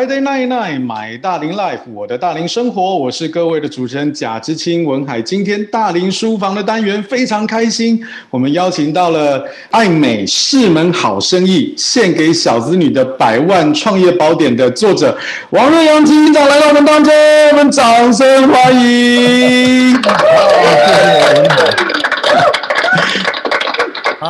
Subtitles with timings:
[0.00, 5.20] Friday night night，买大龄 Life，我的大龄生活，我是各位的主持人贾知青文海。
[5.20, 15.14] 今天大龄书房的单元非常开心，我们邀请到了爱美是门好生意，献给小子女的百万创业宝典的作者
[15.50, 17.12] 王瑞扬执行长来到我们当中，
[17.50, 20.00] 我们掌声欢迎。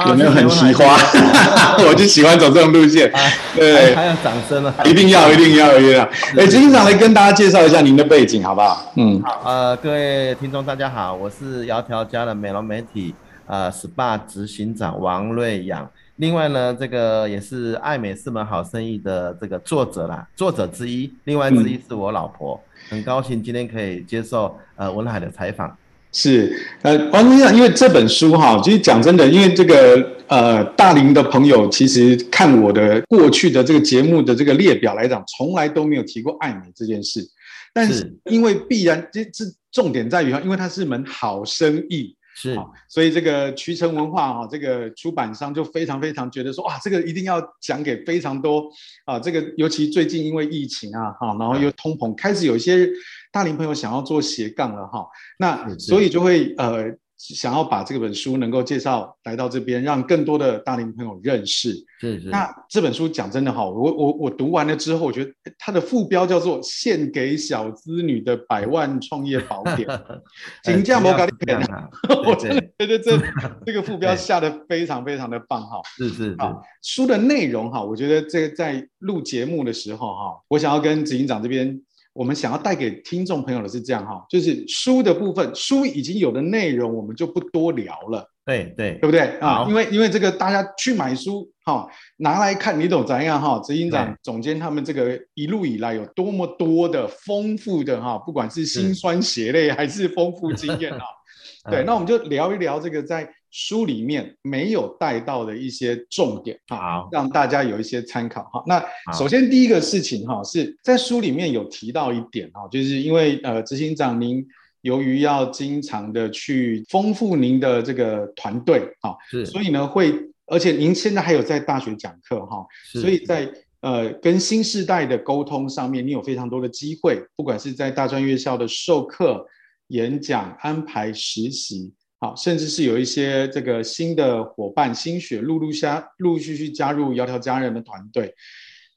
[0.09, 0.99] 有没有很喜欢？
[1.87, 3.11] 我就喜欢走这种路线。
[3.55, 6.05] 对，还有掌声呢，一定要，一定要，一定要。
[6.37, 8.93] 哎，执行长来跟大家介绍一下您的背景，好不好？
[8.97, 9.43] 嗯，好。
[9.45, 13.15] 呃，各位听众，大家好，我是窈窕家的美容媒体
[13.47, 15.91] 呃 SPA 执行长王瑞阳。
[16.17, 21.11] 另外呢，这个也是爱美是门好生意的这个作者啦，作者之一。
[21.25, 25.75] 另外之一是我老婆，嗯、很高兴今天可以接受呃文海的采访。
[26.13, 37.25] 是，呃，王先生，因为这本书哈，其实讲真的，因为这个呃大龄的朋友，其实看我的过去的这个节目的这个列表来讲，从来都没有提过爱美这件事。
[37.73, 42.59] 但是因为必然，这这重点在于哈，因为它是门好生意，是，
[42.89, 48.65] 所以这个渠成文化哈，这个出版商就非常非常觉得说，哇，这个一定要讲给非常多
[49.05, 52.89] 啊，这个尤其最近因为疫情啊，哈，然后又通膨，开始有一些。
[53.33, 55.07] 大龄朋友想要做斜杠了哈，
[55.39, 56.85] 那所以就会呃
[57.17, 61.75] 想要把这本书能够介绍来到这边，让更多的大龄朋友认识。
[62.01, 62.29] 是是。
[62.31, 69.87] 那这本书讲真的哈，我我我读完了之后，我觉得它的副标叫做《献给小资女的百万创业宝典》。
[70.65, 71.87] 请价摩咖喱片啊！
[72.27, 73.19] 我真的觉得这
[73.67, 75.79] 这个副标下得非常非常的棒哈。
[75.99, 76.37] 是是是。
[76.83, 81.79] 书的内容哈，我觉得这个在录节目的时候哈，我想要跟执行长这边。
[82.13, 88.29] 我们想要带给听众朋友的是这样哈，就是书的部分，书已经有的内容，我们就不多聊了。
[88.45, 89.65] 对对，对不对啊？
[89.69, 93.61] 因为因为这个大家去买书哈，拿来看，你懂怎样哈？
[93.65, 101.05] 执行长、总监他们这个一路以来有多么多的丰富的哈，不管是辛酸血泪还是丰富经验啊。
[101.71, 103.29] 对，那我们就聊一聊这个在。
[103.51, 108.63] 书里面没有带到的一些重点，好，让大家有一些参考哈。
[108.67, 108.81] 那
[109.13, 114.47] 首先第一个事情哈，是在书里面有提到一点哈，就是因为呃，执行长您
[114.83, 120.15] 由于要经常的去丰富您的这个团队哈，是，所以呢会，
[120.47, 129.45] 而且您现在还有在大学讲课哈，所以在呃跟新时代的沟通上面，你有非常多的机会，不管是在大专院校的授课、
[129.89, 131.93] 演讲、安排实习。
[132.21, 138.35] 好，甚至是有一些这个新的伙伴、新血陆陆下陆陆续续加入窈窕佳人的团队。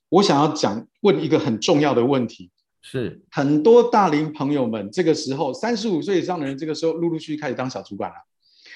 [0.09, 2.51] 我想要讲问一个很重要的问题，
[2.81, 8.15] 是很多大龄朋友们这个时候三十五岁以上的人，这个时候陆陆续续开始当小主管了，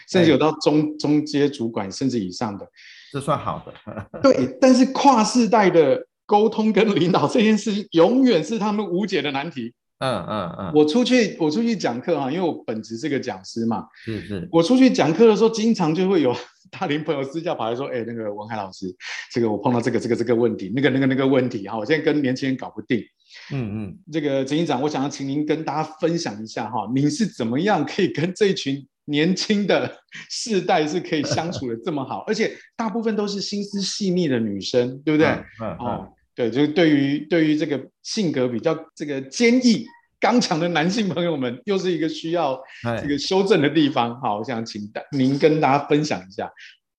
[0.09, 2.65] 甚至有到中中阶主管甚至以上的，
[3.11, 3.73] 这算好的。
[4.23, 9.73] 对，但是跨世代的沟通跟领导这件事情，永远是他们无解的难题。
[9.99, 14.47] 嗯嗯嗯，我出去我出去讲课哈，因为我本职是个讲师嘛，是是。
[14.51, 16.35] 我出去讲课的时候，经常就会有
[16.69, 18.85] 大龄朋友私下跑来说，哎，那个文海老师，
[19.31, 23.03] 这个我碰到这个这个这个问题，那个那个那个问题哈，我现在跟年轻人搞不定。
[23.51, 29.91] 嗯嗯，这个陈院长，我想要请您跟大家分享一下哈，您是怎么样可以跟这一群年轻的
[30.29, 35.27] 世代是可以相处的这么好，而且大部分都是心思细腻的女生，对不对？
[35.59, 36.07] 嗯 嗯。
[36.37, 39.85] 对，就是对于对于这个性格比较这个坚毅
[40.19, 42.57] 刚强的男性朋友们，又是一个需要
[43.01, 44.17] 这个修正的地方。
[44.21, 44.81] 好，我想请
[45.11, 46.49] 您跟大家分享一下。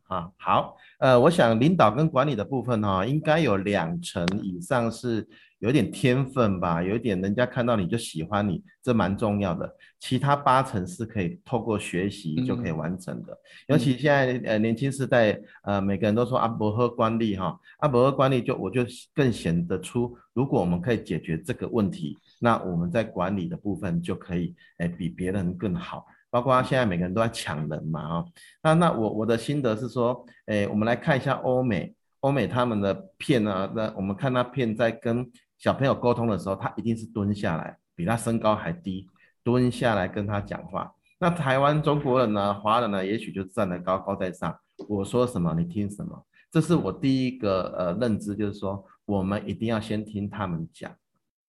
[0.08, 5.26] 啊，好，呃，我想领导跟管理的部分哈，应该有两成以上是。
[5.58, 9.68] 有点天分吧，有点人家看到你就喜欢你，这蛮重要的。
[9.98, 13.32] 其他八成是可以透过学习就可以完成的。
[13.32, 13.38] 嗯、
[13.68, 18.82] 尤其现在呃年轻时代呃每个人都说阿伯和管理哈，阿伯和管理就我就
[19.12, 26.06] 更显得出，如果我们可以解决这个问题，那我们在管理的部分就可以哎比别人更好。
[26.30, 28.24] 包括现在每个人都在抢人嘛啊，
[28.62, 35.28] 那那我我的心得是说，哎我们来看一下欧美，欧美他们的片啊，那我们看那片在跟。
[35.58, 39.08] 小朋友沟通的时候，他一定是蹲下来，比他身高还低，
[39.42, 40.94] 蹲下来跟他讲话。
[41.18, 44.56] 那台湾中国人呢，华人呢，也许就站得高高在上，
[44.88, 46.24] 我说什么你听什么。
[46.50, 50.90] 这是我第一个呃认知，就是说我们一定要先听他们讲，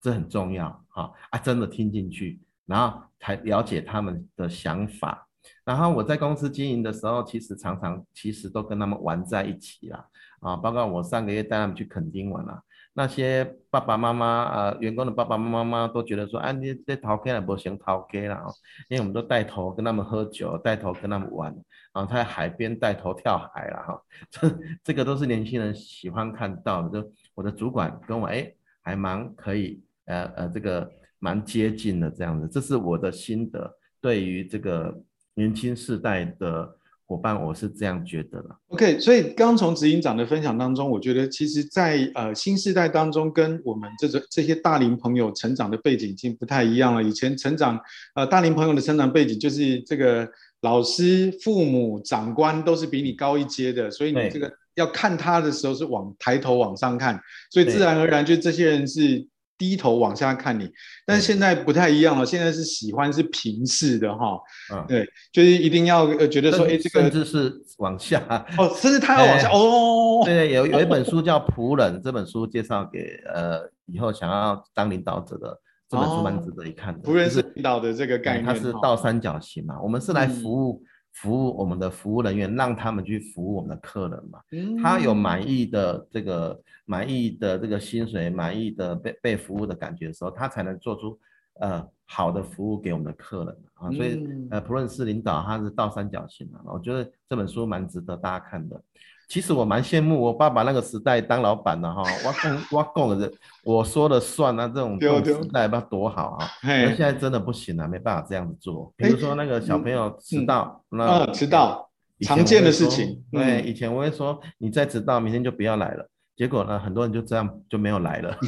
[0.02, 5.28] 这很重要哈啊，真的听进去，然后才了解他们的想法。
[5.64, 10.06] 然后我在公司经营的时候，其实常常其实都跟他们玩在一起啦，
[10.42, 12.62] 啊包括我上个月带他们去垦丁玩了。
[12.94, 18.54] 那些爸爸妈妈呃，员工的爸爸妈妈都觉得说，啊，你这头家也不行头家了，
[18.90, 21.54] 因为我们都带头跟他们喝酒，带头跟他们玩，
[21.94, 27.02] 然后在海边带头跳海了哈， 这这个都是年轻人喜欢看到的。
[27.02, 28.52] 就我的主管跟我，哎，
[28.82, 30.90] 还蛮可以，呃呃，这个
[31.20, 33.78] 蛮接近的这样子，这是我的心得。
[34.02, 34.94] 对于这个
[35.36, 36.76] 年轻世代的
[37.10, 38.56] 伙伴，我是这样觉得的。
[38.68, 47.02] OK，所以刚从执行长的分享当中，我觉得其实在，在呃新时代当中，跟我们这种这些大龄朋友成长的背景已经不太一样了。
[47.02, 47.80] 以前成长，
[48.14, 50.30] 呃，大龄朋友的成长背景就是这个
[50.62, 57.20] 老师、父母、长官都是比你高一阶的，所以你这个要看他的时候是往抬头往上看，
[57.50, 59.28] 所以自然而然就这些人是。
[59.60, 60.68] 低头往下看你，
[61.06, 62.26] 但是现在不太一样了。
[62.26, 64.40] 现在是喜欢是平视的哈，
[64.74, 68.24] 嗯，对，就是一定要呃觉得说，哎，这个甚至是往下
[68.58, 70.22] 哦，甚至他要往下哦。
[70.26, 75.60] 对，有有一本书叫《仆人》，这本书介绍给呃以后想要当领导者的，
[75.90, 77.08] 这本书蛮值得一看的。
[77.08, 80.82] 仆人是领导的这个概念，它是倒三角形嘛，我们是来服务。
[81.14, 84.40] 服务我们的服务人员，让他们去服务我们的客人嘛。
[84.82, 91.20] 他有满意的这个满意的这个薪水，满意的被被服务的感觉的时候，他才能做出
[91.60, 93.92] 呃好的服务给我们的客人啊。
[93.92, 98.82] 所以呃，不论是领导，他是倒三角形的，我觉得这本书蛮值得大家看的。
[99.30, 103.32] 其实我蛮羡慕我爸爸那个时代当老板的哈， 我讲我讲的，
[103.64, 106.48] 我说了算啊，这种时代不知道多好啊。
[106.64, 108.92] 那现在真的不行了，没办法这样子做。
[108.98, 111.88] 比如说那个小朋友迟到，那迟到
[112.22, 113.24] 常见的事情。
[113.32, 116.10] 对，以前我会说你再迟到，明天就不要来了。
[116.36, 118.36] 结果呢，很多人就这样就没有来了。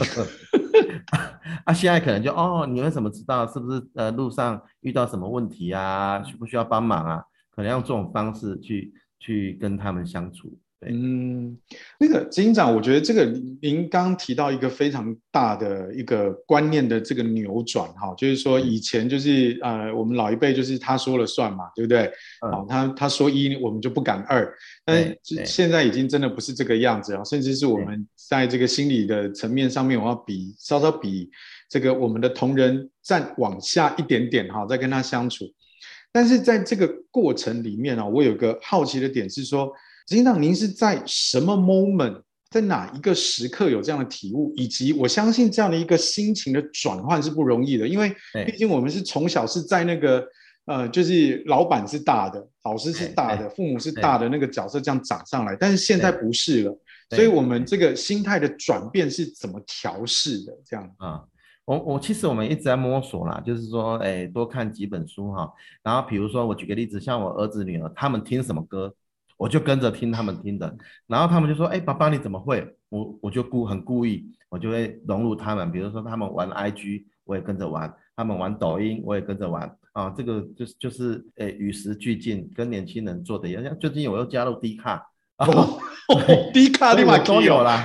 [1.66, 3.46] 啊，现在可能就哦，你为什么迟到？
[3.46, 6.24] 是不是呃路上遇到什么问题啊？
[6.24, 7.24] 需不需要帮忙啊？
[7.56, 10.58] 可能用这种方式去去跟他们相处。
[10.88, 11.56] 嗯，
[12.00, 13.24] 那个执行长，我觉得这个
[13.62, 22.12] 您刚提到一个非常大的一个观念的这个扭转哈，就是说以前就是呃我们老一辈就是他说了算嘛，对不对？
[22.52, 24.52] 好，他他说一我们就不敢二，
[24.84, 31.30] 但是现在已经真的不是这个样子啊，甚至是我们在这个心理的层面上面，我要比稍稍比
[31.70, 35.46] 这个我们的同仁再往下一点点哈，再跟他相处。
[36.12, 39.72] 但是在这个过程里面啊，我有个好奇的点是说。
[40.12, 44.52] 执行长，您是在什么 moment，在哪一个时刻有这样的体悟？
[44.58, 48.14] 以及我相信这样的一个心情的转换是不容易的，因为
[48.46, 50.22] 毕竟我们是从小是在那个
[50.66, 56.78] 呃，就是老板是大的，老师是大的，父母是大的那个角色这样长上来，但是现在不是了，
[57.12, 60.52] 所以我们这个心态的转变是怎么调试的？
[60.66, 61.24] 这样啊，
[61.64, 65.50] 我我其实我们一直在摸索啦，就是说，哎，多看几本书哈，
[65.82, 68.94] 然后比如说我举个例子，像我儿子女儿他们听什么歌。
[69.42, 70.72] 我就跟着听他们听的，
[71.08, 75.72] 然后他们就说：“哎，爸爸你怎么会？”我我就故很故意，我就会融入他们。
[75.72, 79.76] 比如说他们玩 IG，我也跟着玩；他们玩抖音，我也跟着玩。
[79.94, 83.64] 啊，这个就是就是诶与时俱进，跟年轻人做的一样。
[83.64, 85.04] 像最近我又加入 D 卡，
[85.42, 85.80] 哦
[86.54, 87.78] D 卡立马都有了，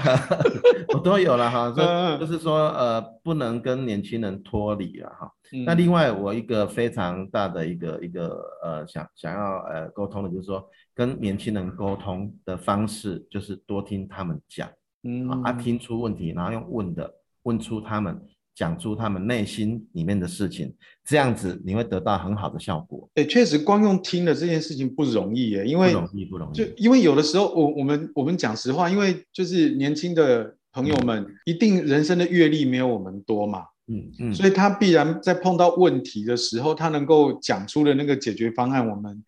[0.95, 1.73] 我都有了 哈。
[1.73, 5.31] 所以就是说呃，不能跟年轻人脱离了哈。
[5.65, 10.65] 那另外我一个非常大的一个一个呃想想要呃沟通的就是说。
[10.97, 14.67] 跟年轻人沟通的方式就是多听他们讲，
[15.03, 18.19] 嗯，啊，听出问题，然后用问的问出他们，
[18.57, 23.07] 讲出他们内心里面的事情，这样子你会得到很好的效果。
[23.15, 26.57] 哎，确实，光用听的这件事情不容易耶，因为不容易，不容易。
[26.57, 39.23] 就因为有的时候，我我们我们讲实话，因为就是年轻的朋友们，一定人生的阅历没有我们多嘛，嗯嗯，所以他必然在碰到问题的时候，他能够讲出的那个解决方案，我们。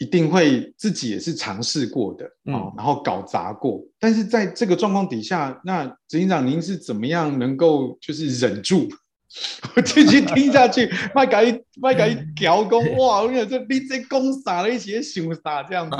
[0.00, 3.78] 一定会自己也是尝试过的嗯、哦，然后搞砸过。
[3.78, 8.88] 嗯、但是在这个状况底下，那执行长您是怎么样能够就是忍住，
[9.76, 13.22] 我继续听下去， 麦改麦改调工 哇！
[13.22, 14.70] 我跟你讲，这你这讲啥了？
[14.70, 15.96] 一起想啥这样子，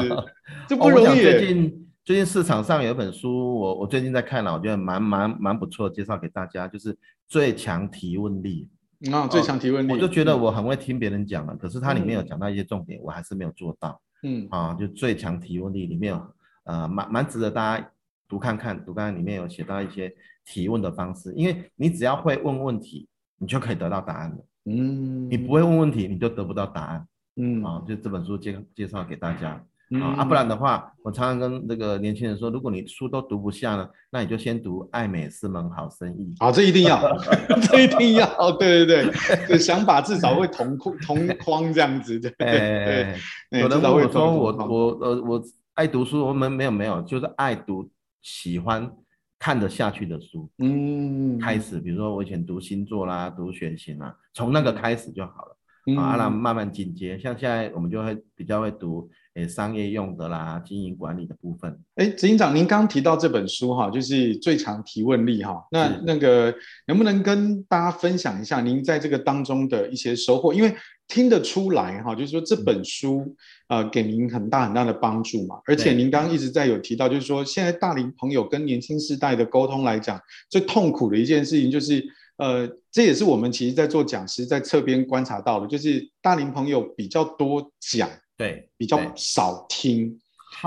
[0.68, 1.22] 这不容易。
[1.22, 6.96] 最近最近市场上有一本书，我我最近在看了，我觉得蛮蛮蛮不错，介绍给大家，就是
[7.28, 8.68] 最强提问力。
[9.12, 14.00] 啊，最强提问力，我就觉得我很会听别人讲了，可是它里面有讲到一些重点，我还是没有做到。
[14.23, 16.34] 嗯，啊，就最强提问力里面有，
[16.64, 17.90] 呃，蛮蛮值得大家
[18.28, 23.06] 读看看，读看看里面有写到一些提问的方式，因为你只要会问问题，
[23.38, 24.37] 你就可以得到答案了。
[24.64, 27.06] 嗯，你不会问问题，你就得不到答案。
[27.37, 29.62] 嗯，啊，就这本书介介绍给大家。
[30.02, 36.34] 啊，啊，不然的话，我常常跟这个年轻人说，如果你书都读不下呢，那你就先读《爱美是门好生意》。
[36.44, 37.00] 好，这一定要，
[37.70, 39.10] 这一定要，对对
[39.46, 43.16] 对，想法至少会同框同框这样子，对对
[43.50, 43.60] 对。
[43.60, 45.42] 有人问我说，我我呃我
[45.74, 47.88] 爱读书，我们没有没有，就是爱读
[48.22, 48.90] 喜欢
[49.38, 50.50] 看得下去的书。
[50.58, 55.56] 嗯，开始，比如说我以前读星座啦，读血型啦，从那个开始就好了。
[55.86, 57.18] 嗯、啊，让慢慢进阶。
[57.18, 59.08] 像现在我们就会比较会读。
[59.34, 61.76] 诶，商业用的啦，经营管理的部分。
[61.96, 65.60] 哎，执行长，您刚刚提到这本书哈，就是最强提问力哈。
[65.72, 66.54] 那那个
[66.86, 70.54] 能不能跟大家分享一下您在这个当中的一些收获？
[70.54, 70.72] 因为
[71.08, 73.34] 听得出来哈，就是说这本书
[73.66, 75.56] 呃给您很大很大的帮助嘛。
[75.66, 80.16] 而且您刚刚一直在有提到，就是说现在大龄朋友跟年轻世代的沟通来讲，
[80.48, 82.00] 最痛苦的一件事情就是
[82.36, 88.08] 呃，这也是我们其实在做讲师在侧边观察到的，就是大龄朋友比较多讲。
[88.36, 90.18] 对，比较少听，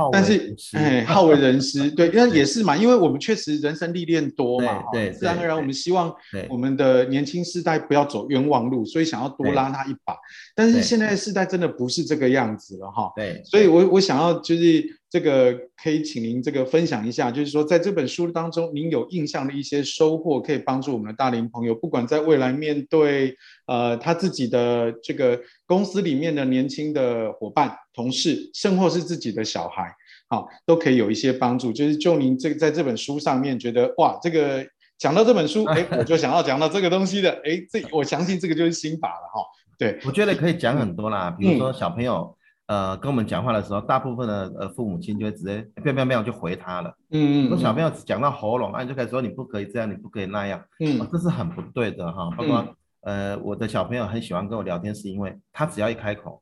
[0.09, 6.15] 但是哎，好为人师，对，那也是嘛，因为我们确实人生历练多嘛，对，自然而然我们希望
[6.47, 10.15] 我们的年轻世代不要走冤枉路，所以想要多拉他一把。
[10.55, 14.97] 但是现在的世代真的不是这个样子了哈，对，所以我我想要就是。
[15.09, 23.35] 这个可以请您这个分享一下，就是说在这本书当中，您有印象的一些收获，可以帮助我们的大龄朋友，不管在未来面对
[23.67, 29.89] 呃他自己的这个公司里面的年轻的伙伴、同事，甚或是自己的小孩，
[30.27, 31.71] 好，都可以有一些帮助。
[31.71, 39.41] 就是就您这个在这本书上面觉得哇，这个讲到这本书，哎，我就想要讲到这个东西的，哎，这我相信这个就是心法了哈。
[39.77, 42.36] 对，我觉得可以讲很多啦，比如说小朋友。
[42.67, 46.89] 呃，跟我们讲话的时候，大部分的呃父母亲就会直接喵喵喵就回他了。
[47.11, 47.49] 嗯嗯。
[47.49, 50.61] 那小朋友讲到喉咙，啊，你就开始说你不可以这样，你不可以那样。
[50.81, 51.07] 嗯、哦。
[51.09, 52.29] 这是很不对的哈。
[52.37, 52.59] 包括、
[53.03, 56.41] 嗯、呃，我的小朋友很喜欢跟我聊天，是因为他只要一开口，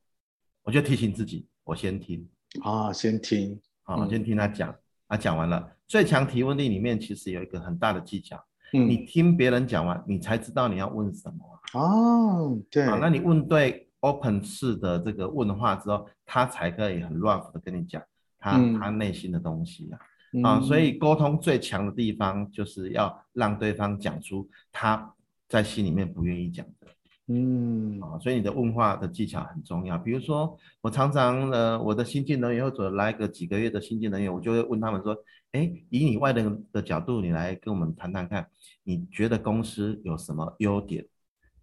[0.63, 2.27] 我就提醒自己，我先听。
[2.63, 3.60] 啊，先听。
[3.84, 4.74] 好、哦，先听他讲。
[5.08, 8.44] 他、讲完了，最强提问力里面其实有一个很大的技巧。
[8.74, 8.89] 嗯。
[8.89, 11.79] 你听别人讲完，你才知道你要问什么。
[11.79, 12.82] 哦，对。
[12.82, 13.85] 啊，那你问对。
[14.06, 18.02] Open 式的这个问话之后，他才可以很 rough 的跟你讲
[18.38, 20.00] 他、嗯、他内心的东西啊，
[20.34, 25.14] 嗯、啊，所以沟通最强的地方就是要让对方讲出他
[25.50, 26.88] 在心里面不愿意讲的，
[27.28, 29.98] 嗯，啊，所以你的问话的技巧很重要。
[29.98, 35.16] 比如说，我常常呃，我的新进人员或者来个几个月的新进人员，我就会问他们说，
[35.54, 38.48] 哎，以你外人的角度，你来跟我们谈谈看，
[38.84, 41.06] 你觉得公司有什么优点，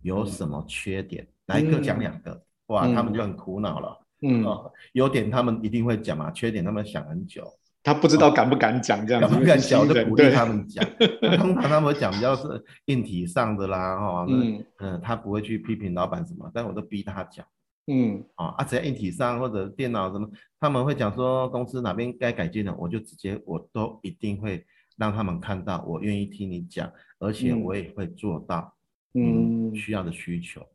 [0.00, 1.28] 有什么缺点？
[1.46, 3.98] 嗯来各讲两个，嗯、哇，他们就很苦恼了。
[4.22, 4.44] 嗯，
[4.92, 7.44] 优点他们一定会讲嘛，缺点他们想很久，
[7.82, 9.28] 他不知道敢不敢讲这样子。
[9.28, 10.84] 敢不敢讲就鼓励他们讲。
[11.38, 17.44] 通常他们会讲比较是硬体上的啦，哈，嗯嗯，他不会去批评老板什么，但我都逼他讲。
[17.88, 20.30] 嗯，啊，只要硬体上或者电脑什么，
[20.60, 24.64] 他们会讲说公司哪边该改进的，我就直接我都一定会
[24.96, 28.72] 让他们看到，我愿意听你讲，而且我也会做到，
[29.14, 30.60] 嗯，需要的需求。
[30.60, 30.66] 嗯，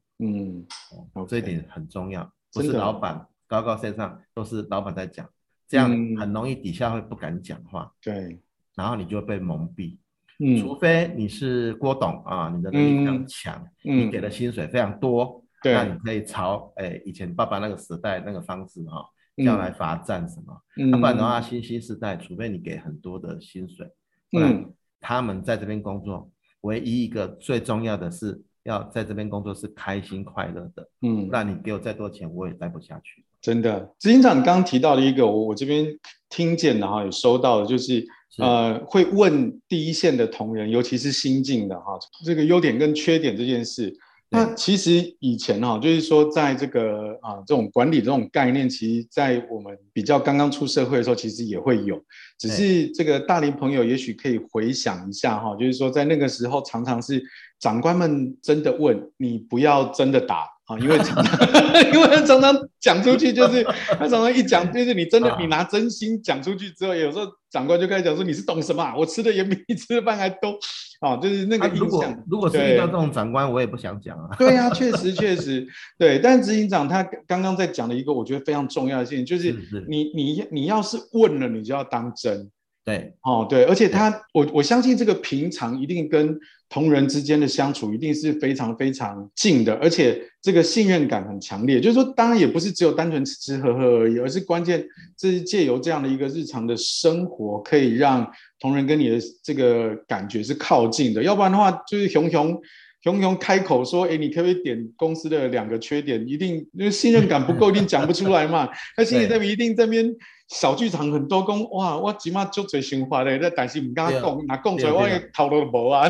[1.13, 5.29] 哦，这一点很重要，不是老板高高在上，都是老板在讲，
[5.67, 8.39] 这样很容易底下会不敢讲话，对，
[8.75, 9.95] 然后你就会被蒙蔽，
[10.39, 19.05] 嗯，除非你是郭董啊，你的能力非常强，你给的薪水非常多，对，那你可以朝哎以前爸爸那个时代那个方式哈，
[19.35, 23.87] 将来罚站什么，要不然的话新兴时代，除非你给很多的薪水，
[24.31, 24.65] 不然，
[24.99, 26.27] 他们在这边工作，
[26.61, 28.41] 唯一一个最重要的是。
[28.67, 33.23] 要在这边工作是开心快乐的，嗯，那你给我再多钱，我也待不下去。
[33.41, 35.87] 真的，执行长，你刚刚提到了一个，我我这边
[36.29, 38.41] 听见的哈，也收到的，就是，是。
[38.43, 43.95] 呃，会问第一线的同仁，尤其是新进的哈，这个优点跟缺点这件事。
[44.29, 51.97] 那其实以前哈，就是说，在这个啊这种管理这种概念，其实，在我们比较刚刚出社会的时候，其实也会有，
[52.37, 57.23] 只是这个大龄朋友也许可以回想一下哈，就是说在那个时候，常常是
[57.59, 60.47] 长官们真的问你，不要真的打。
[60.67, 68.93] 啊，因为常 常，因为他常常讲出去，就是他常常一讲，就是你真的，你拿真心讲出去之后，有时候长官就开始讲说你是懂什么啊？
[68.93, 70.59] 我吃的盐比你吃的饭还多，
[70.99, 71.79] 啊，就是那个影响。
[71.79, 74.35] 如果如果是遇到这种长官，我也不想讲啊。
[74.37, 75.65] 对呀，确实确实，
[75.97, 76.19] 对。
[76.19, 79.55] 但是执行长他刚刚在讲的一个，我觉得非常重要的事情，就是
[79.87, 82.51] 你你你要是问了，你就要当真。
[82.87, 86.39] 对，哦，对，而且他，我我相信这个平常一定跟
[86.69, 91.81] 同仁之间的相处一定是非常非常近的，而且这个信任感很强烈。
[91.81, 98.25] 就是说，当然也不是只有单纯吃吃喝喝而已，而是关键这是借由这样的一个日常的生活，可以让
[98.57, 101.21] 同仁跟你的这个感觉是靠近的。
[101.21, 102.57] 要不然的话，就是熊熊
[103.01, 106.27] 熊熊开口说，哎，你可不可以点公司的两个缺点？
[106.27, 108.67] 一定因为信任感不够，一定讲不出来嘛。
[108.95, 110.13] 他心里这边一定这边。
[110.49, 116.07] 小剧场很多讲哇，我起码就最想法的，那但是唔敢讲，那讲出来我也头都无啊。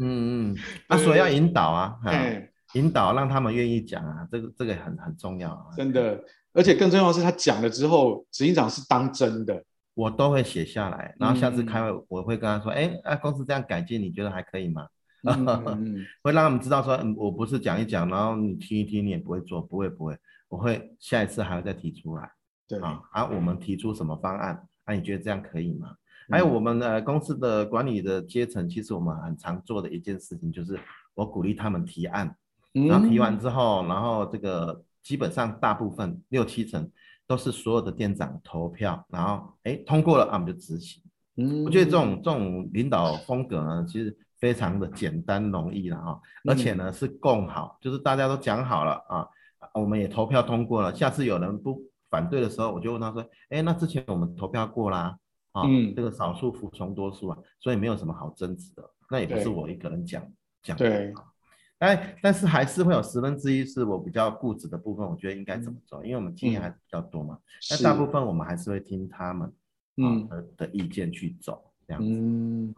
[0.00, 0.56] 嗯嗯，
[0.88, 1.94] 那所以要引导啊，
[2.72, 5.66] 引导让他们愿意讲啊，这个这个很很重要啊。
[5.76, 6.18] 真的，
[6.54, 9.62] 而且更重要的是他讲了之后，执行长是当真的，
[9.92, 14.86] 我都会写下来，然后下次开会我会跟他说，哎，啊公司这样改进，你觉得还可以吗？
[15.32, 20.16] 嗯嗯、会让他们知道说，嗯，我不是讲一讲，然后你听一听，你也不会做，不会不会，
[20.48, 22.30] 我会下一次还会再提出来。
[22.68, 24.66] 对啊，啊，我们提出什么方案？
[24.84, 25.94] 啊，你觉得这样可以吗？
[26.30, 30.78] 还有我们的公司的管理的阶层，其实我们很常做的一件事情就是，
[31.14, 32.34] 我鼓励他们提案，
[32.72, 36.90] 然后提完之后，然后这个基本上大部分六七成
[37.26, 41.02] 都是所有的店长投票，然后哎通过了，啊，我们就执行。
[41.36, 49.26] 嗯，我觉得这种这种领导风格呢，其实非常的简单容易了哈，而且呢是共好，就是大家都讲好了啊，
[49.72, 55.16] 我们也投票通过了，下次有人不反对的时候，我就问他说，哎，那之前我们投票过啦。
[55.52, 58.82] 啊，嗯，这个少数服从多数啊，所以没有什么好争执的。
[59.08, 60.22] 那也不是我一个人讲
[60.62, 60.84] 讲的。
[60.84, 61.14] 对。
[61.78, 66.04] 哎，但是还是会有十分之一是我比较固执的部分，我觉得应该怎么做？
[66.04, 67.38] 因为我们经验还是比较多嘛。
[67.70, 69.50] 那大部分我们还是会听他们
[69.96, 72.08] 嗯的的意见去走这样子。
[72.10, 72.74] 嗯。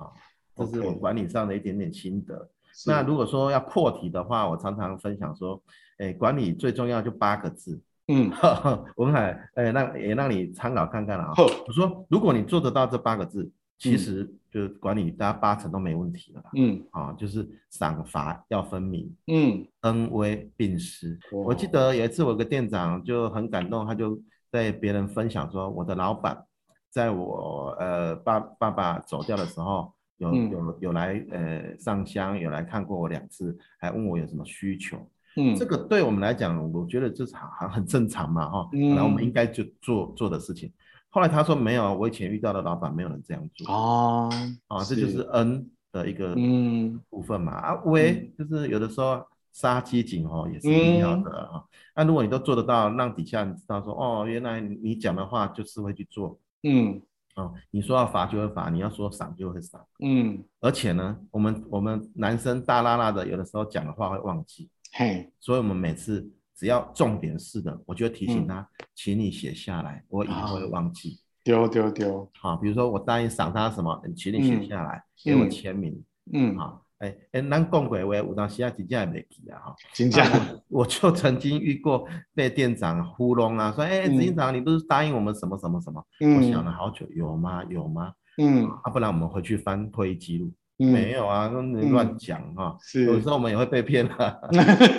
[0.56, 2.48] 啊，这是我管理上的一点点心得。
[2.86, 5.62] 那如果说要破题的话，我常常分享说，
[5.98, 7.80] 哎，管理最重要就八个字。
[8.08, 8.30] 嗯，
[8.96, 11.32] 文海，哎，让也让你参考看看了啊。
[11.66, 16.42] 我说，如果你做得到这八个字，其实就管理大家八成都没问题了。
[16.54, 21.18] 嗯，啊，就是赏罚要分明，嗯，恩威并施。
[21.32, 24.20] 我记得有一次我有个店长就很感动，他就
[24.52, 26.44] 在别人分享说，我的老板
[26.90, 34.96] 在我呃爸爸爸走掉的时候，有有有来呃上香，有来看过我两次，还问我有什么需求。
[35.36, 38.68] 嗯，这个对我们来讲，我觉得这是很很正常嘛，哈。
[38.72, 38.88] 嗯。
[38.90, 40.72] 然后我们应该就做做的事情。
[41.10, 43.70] 后来他说没有，我以前遇到的老板没有人这样做。
[43.70, 44.30] 哦。
[44.68, 47.52] 啊，这就是恩的一个嗯部分嘛。
[47.52, 51.62] 啊，威就是有的时候杀鸡儆猴也是必要的啊。
[51.94, 56.38] 那如果你都做得到，让底下人知道说，哦，原来你讲的话就是会去做。
[56.62, 57.02] 嗯。
[57.36, 59.80] 哦，你说要罚就会罚，你要说赏就会赏。
[60.00, 60.42] 嗯。
[60.60, 64.68] 而且呢，我们我们男生大拉拉的，有的时候讲的话会忘记。
[64.92, 71.20] 嘿，所以我们每次只要重点是的，我就提醒他，嗯、请你写下来，我以后会忘记。
[71.44, 76.02] 丢丢丢，好，比如说我答应赏他什么，请你写下来，嗯、给我签名。
[76.32, 80.24] 嗯，好，哎哎，咱讲过话，有当时啊，真正没记啊，哈，真正。
[80.68, 86.02] 我就曾经遇过被店长糊弄啊，说，哎，执行长，你不是答应我们什么什么什么？
[86.20, 87.62] 嗯、我想了好久，有吗？
[87.68, 88.12] 有吗？
[88.38, 90.50] 嗯，啊，不然我们回去翻会议记录。
[90.78, 92.76] 嗯、没有啊，那你乱讲哈。
[92.82, 94.36] 是，有时候我们也会被骗啊，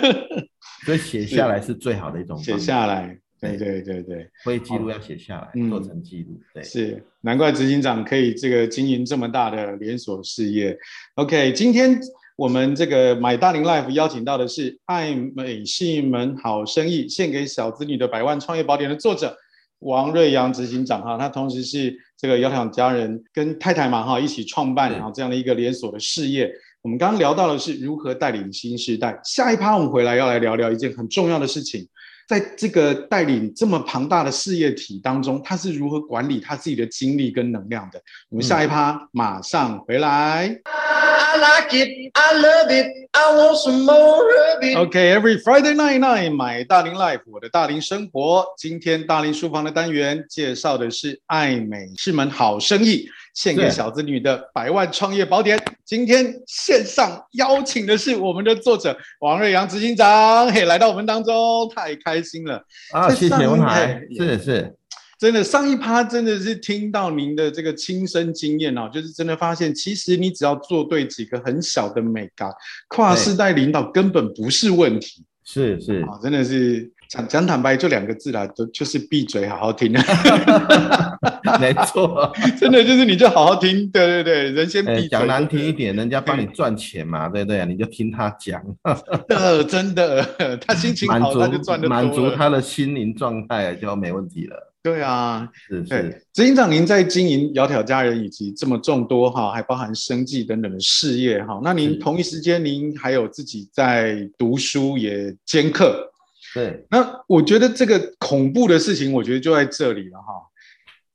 [0.84, 2.36] 所以写下来是最好的一种。
[2.38, 6.40] 写下来，对对对对，会议记录要写下来，嗯、做成记录。
[6.52, 10.76] 对，是，难怪执行长可以这个经营这么大的连锁事业。
[11.14, 11.98] OK，今天
[12.36, 19.36] 我们这个买大龄 Life 邀请到的是爱美是一门好生意，献给小子女的百万创业宝典的作者
[19.80, 21.96] 王瑞阳执行长哈，他同时是。
[22.20, 26.52] 这个窈窕佳人跟太太嘛哈一起创办然后这样的一个连锁的事业。
[26.82, 31.86] 我们刚刚聊到的是如何带领新时代，下一趴我们回来要来聊聊一件很重要的事情，
[32.28, 37.98] 在这个带领这么庞大的事业体当中，他是如何管理他自己的精力跟能量的。
[38.28, 40.54] 我们下一趴马上回来。
[40.66, 44.76] I like it, I love it, I want some more of it.
[44.76, 48.44] Okay, every Friday night night, 买大龄 Life，我的大龄生活。
[48.58, 53.08] 今天大龄书房的单元介绍的是爱美是门好生意，
[53.38, 55.56] 献给小子女的百万创业宝典。
[55.84, 62.60] 今天线上邀请的是我们的作者王瑞阳执行长，嘿，来到我们当中，太开心了
[62.92, 63.08] 啊！
[63.14, 64.74] 谢谢文海，是是。
[65.20, 72.50] 真的，上一趴真的是听到您的这个亲身经验哦，就是真的发现，其实你只要做对几个很小的美感，
[72.88, 75.24] 跨世代领导根本不是问题。
[75.44, 79.92] 是是啊，真的是讲讲坦白就两个字啦，就就是闭嘴，好好听。
[81.58, 85.08] 没错， 真的就是你就好好听，对对对，人先闭嘴。
[85.08, 87.64] 讲难听一点，人家帮你赚钱嘛，对不对？
[87.64, 88.62] 你就听他讲。
[89.30, 90.22] 呃，真的，
[90.58, 91.96] 他心情好，他就赚得多。
[91.96, 94.56] 满足他的心灵状态就没问题了。
[94.82, 106.08] 对啊，是是，执行长，您在经营窈窕佳人以及这么众多哈，还包含生计等等的事业哈，那您同一时间您还有自己在读书也兼课，
[106.54, 110.32] 对，那我觉得这个恐怖的事情，我觉得就在这里了哈，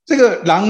[0.06, 0.66] 这个狼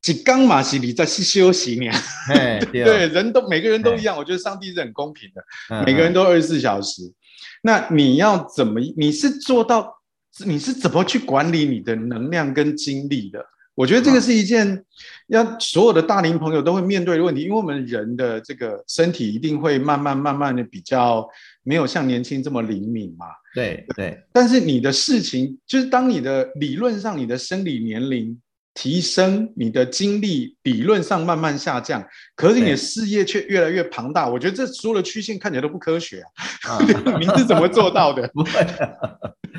[0.00, 1.92] 几刚马西里在休息呢，
[2.72, 7.02] 对，人都每个人都一样，我觉得上帝是很公平的，每个人都二十四小时，
[7.62, 9.96] 那你要怎么，你是做到？
[10.46, 13.44] 你是怎么去管理你的能量跟精力的？
[13.74, 14.84] 我觉得这个是一件
[15.26, 21.28] 要所有的大龄朋友都会面对的问题，因为我们人的这个身体一定会慢慢慢慢的比较
[21.68, 23.26] 没有像年轻这么灵敏嘛。
[23.54, 24.18] 对对。
[24.32, 28.40] 但是你的事情就是当你的理论上你的生理年龄
[28.72, 32.02] 提升，你的精力理论上慢慢下降，
[32.34, 34.28] 可是你的事业却越来越庞大。
[34.28, 36.22] 我觉得这所有的曲线看起来都不科学
[36.66, 36.78] 啊！
[36.80, 38.26] 啊你是怎么做到的？
[38.32, 39.10] 不会啊，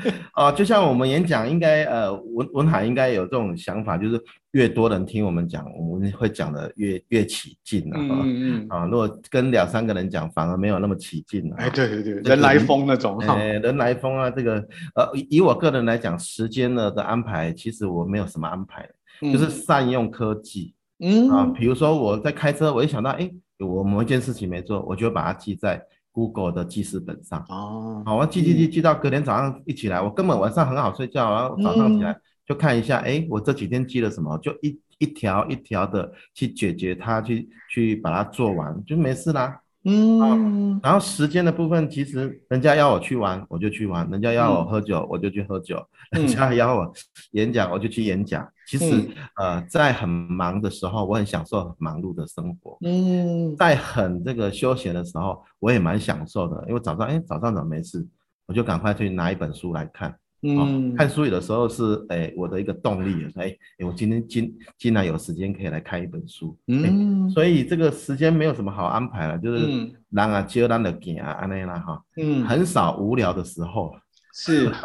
[0.56, 4.20] 就像我们演讲，应该呃文文海应该有这种想法，就是
[4.52, 7.98] 越多人听我们讲，我们会讲的越越起劲啊。
[8.00, 11.56] 嗯嗯啊，如果跟两三个人讲，反而没有那么起劲了。
[11.56, 13.18] 哎，对对对， 人来疯那种。
[13.18, 14.54] 哎，人来疯啊，这个
[14.94, 18.88] 呃，以我个人来讲，时间呢的安排，其实我没有什么安排。
[19.22, 25.78] 就是善用科技，嗯啊，比如说我在开车，我一想到，哎，我某一件事情没做，我就会把它记在
[26.12, 27.44] Google 的记事本上。
[27.48, 39.60] 哦，好，我记记记记到隔天早上一起来，我根本晚上很好睡觉，然后早上起来就看一下，哎，我这几天记了什么，就一一条一条的去解决它，去去把它做完，就没事啦。
[39.84, 45.76] 嗯，然后时间的部分，其实人家要我去玩，我就去玩；人家要我喝酒，我就去喝酒；
[46.10, 46.92] 人家要我
[47.32, 48.46] 演讲，我就去演讲。
[48.66, 52.76] 其实，呃，在很忙的时候，我很享受很忙碌的生活。
[52.82, 58.06] 嗯，在很这个休闲的时候，我也蛮享受的，因为早上，哎，早上怎么没事，
[58.46, 60.14] 我就赶快去拿一本书来看。
[60.42, 73.92] 嗯，看书有的时候是哎我的一个动力，哎哎我今天今竟然有时间可以来看一本书，嗯，所以这个时间没有什么好安排了，就是让啊就让的给啊安内啦哈，嗯，很少无聊的时候，
[74.32, 74.70] 是。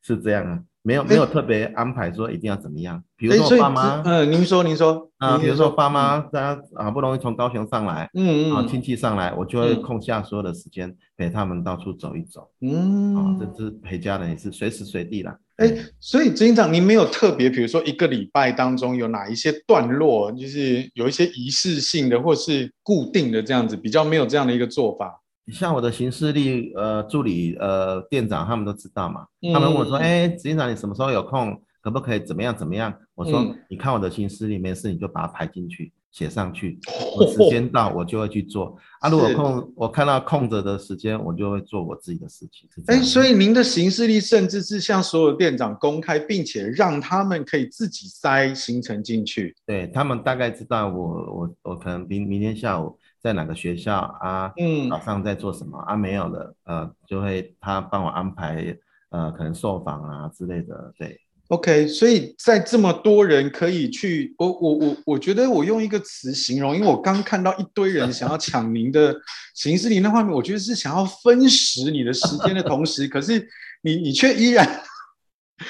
[0.00, 0.62] 是这样啊。
[0.84, 15.36] 没有没有特别安排说一定要怎么样，比如说我爸妈，嗯，您说您说啊，比如说爸妈大家好不容易从高雄上来，嗯嗯，啊亲戚上来，我就会空下所有的时间陪他们到处走一走，嗯，啊，这是陪家人也是随时随地啦。
[15.58, 25.20] 哎，所以执行长，您没有特别，比如说一个礼拜当中有哪一些段落，就是有一些仪式性的或是固定的这样子，比较没有这样的一个做法。
[25.50, 32.94] 像我的行事历呃助理呃店长他们都知道嘛，嗯、他们问我说，哎，执行长你什么时候有空，可不可以怎么样怎么样？
[33.14, 36.78] 我说，嗯、你看我的行事历没事你就把它排进去写上去，
[37.16, 38.66] 我时间到我就会去做。
[38.66, 42.68] 哦、啊，如果空我看到空着的时间，我就会做我自己的事情。
[42.86, 49.56] 哎，所以您的行事历甚至是向所有店长公开，并且让他们可以自己塞行程进去。
[49.66, 52.96] 对，他们大概知道我我我可能明明天下午。
[53.22, 54.52] 在哪个学校啊？
[54.58, 55.94] 嗯，早上在做什么啊？
[55.94, 58.76] 没有了，呃，就会他帮我安排，
[59.10, 60.92] 呃，可能受访啊之类的。
[60.98, 69.14] 对，OK，所以在这么多人可以去，我我我我觉得我用一个词形容，因为我刚看到一堆人想要抢您的
[69.54, 73.46] 行事历那画面，我觉得是想要分食你的时间的同时，可是
[73.82, 74.68] 你你却依然。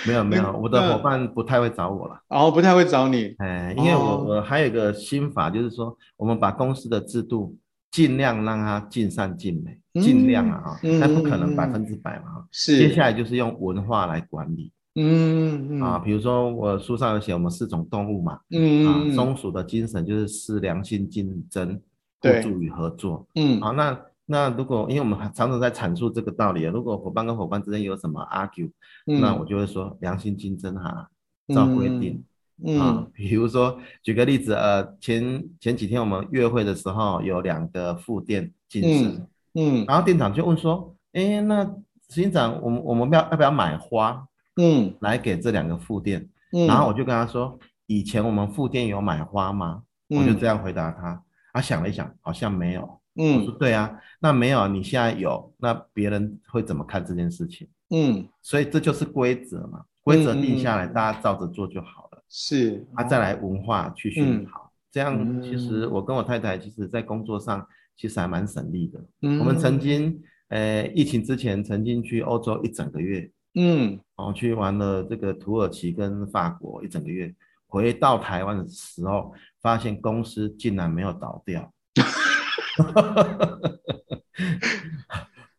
[0.07, 2.21] 没 有没有，我的伙伴不太会找我了。
[2.29, 3.35] 哦，不太会找你。
[3.39, 7.57] 哎，因为我我还有一个心法，就是说我们把公司的制度
[7.91, 12.47] 尽量让它尽善尽美，尽量啊哈，但不可能百分之百嘛哈。
[12.51, 12.79] 是。
[12.79, 14.73] 接下来就是用文化来管理。
[14.95, 18.39] 嗯啊，比如说我书上有写我们四种动物嘛。
[18.51, 21.81] 嗯啊，松鼠的精神就是是良心竞争，
[22.21, 23.27] 互助与合作。
[23.35, 23.61] 嗯。
[23.61, 23.99] 好，那。
[24.25, 28.71] 那如果因为我们常常在阐述这个道理，如果伙伴跟伙伴之间有什么 argue，、
[29.07, 31.09] 嗯、那我就会说良性竞争哈，
[31.49, 32.25] 照规定、
[32.65, 33.07] 嗯、啊。
[33.13, 39.09] 比如说举个例子，呃，前前几天我们月会的时候有两个副店进市，
[39.55, 41.65] 嗯，嗯然后店长就问说，哎，那
[42.09, 44.25] 执行长，我们我们要要不要买花，
[44.57, 49.83] 嗯，来给这两个副店，嗯，然后我就跟他说，以前我们副店有买花吗？
[50.09, 53.02] 嗯、我就这样回答他，他想了一想，好像没有。
[53.17, 57.69] 嗯，我说对啊，那没有，你现在有，那别人会怎么看这件事情？
[57.91, 62.23] 嗯，所以这就是规则嘛，规则定下来，嗯、大家照着做就好了。
[62.29, 68.99] 是，他、啊、再来文化去熏陶，嗯、这样其实我跟我太太，其实在工作上其实还蛮省力的。
[69.21, 77.35] 嗯，我们曾经，呃，疫情之前曾经去欧洲一整个月，嗯，哦，去玩了这个土耳其跟法国一整个月，
[77.67, 81.71] 回到台湾的时候，发现公司竟然没有倒掉。
[82.77, 83.61] 哈！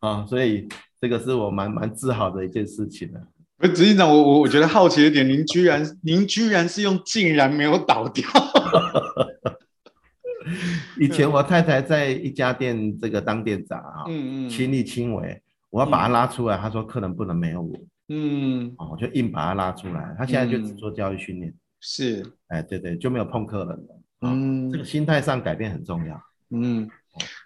[0.00, 0.68] 啊，所以
[1.00, 3.20] 这个是我蛮蛮自豪的一件事情的。
[3.56, 8.24] 不是执行长，我我我觉得好奇一点，您居然您居然是用竟然没有倒掉。
[11.00, 17.72] 以前我太太在一家店这个当店长啊，嗯嗯，亲力亲为，我要把她拉出来，她说客人不能没有我，
[18.08, 20.14] 嗯，哦，我就硬把她拉出来。
[20.18, 24.00] 她现在就只做教育训练，是，哎，对对，就没有碰客人了。
[24.22, 26.20] 嗯，这个心态上改变很重要。
[26.50, 26.90] 嗯。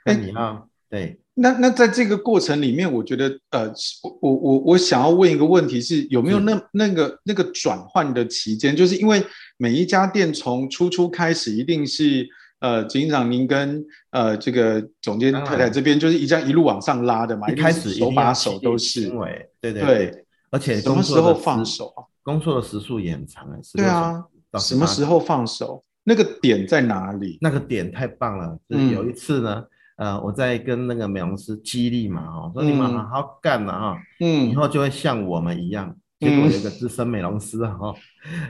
[0.05, 3.73] 哎，你啊，对，那那在这个过程里面，我觉得，呃，
[4.21, 8.75] 我我我想要问一个问题是，有没有那那个那个转换的期间？
[8.75, 9.23] 就是因为
[9.57, 12.27] 每一家店从初初开始，一定是
[12.61, 19.11] 呃，执行长您跟呃这个总监太太这边，就是一这样一路往上拉的嘛，一开始手把手都是，
[19.61, 21.93] 对对对，而且什么时候放手？
[22.23, 25.85] 工作的时数也很长，对啊，到什么时候放手？
[26.09, 27.37] 那个点在哪里？
[27.43, 29.55] 那个点太棒了，就是有一次呢。
[29.55, 29.67] 嗯
[29.99, 35.93] 呃，我在跟那个美容师激励嘛，哈，说你们好好干了哈，嗯，以后就会像我们一样。
[36.21, 37.93] 结果有一个资深美容师哈，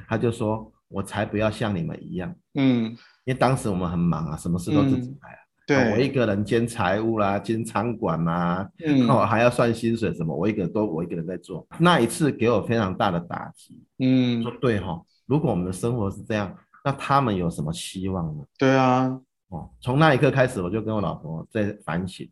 [0.07, 2.91] 他就说，我才不要像你们一样，嗯，
[3.25, 11.67] 因为当时我们很忙啊，什么事都自己来啊，对，我一个人兼财务啦，兼仓管啦，嗯，我还要算薪水什么，我一个人都我一个人在做。
[11.79, 16.55] 那一次给我非常大的打击，嗯，说对哈，如果我们的生活是这样，
[16.89, 18.43] 那他们有什么希望呢？
[18.59, 19.21] 对啊。
[19.49, 22.27] 哦，从那一刻开始，我就跟我老婆在反省，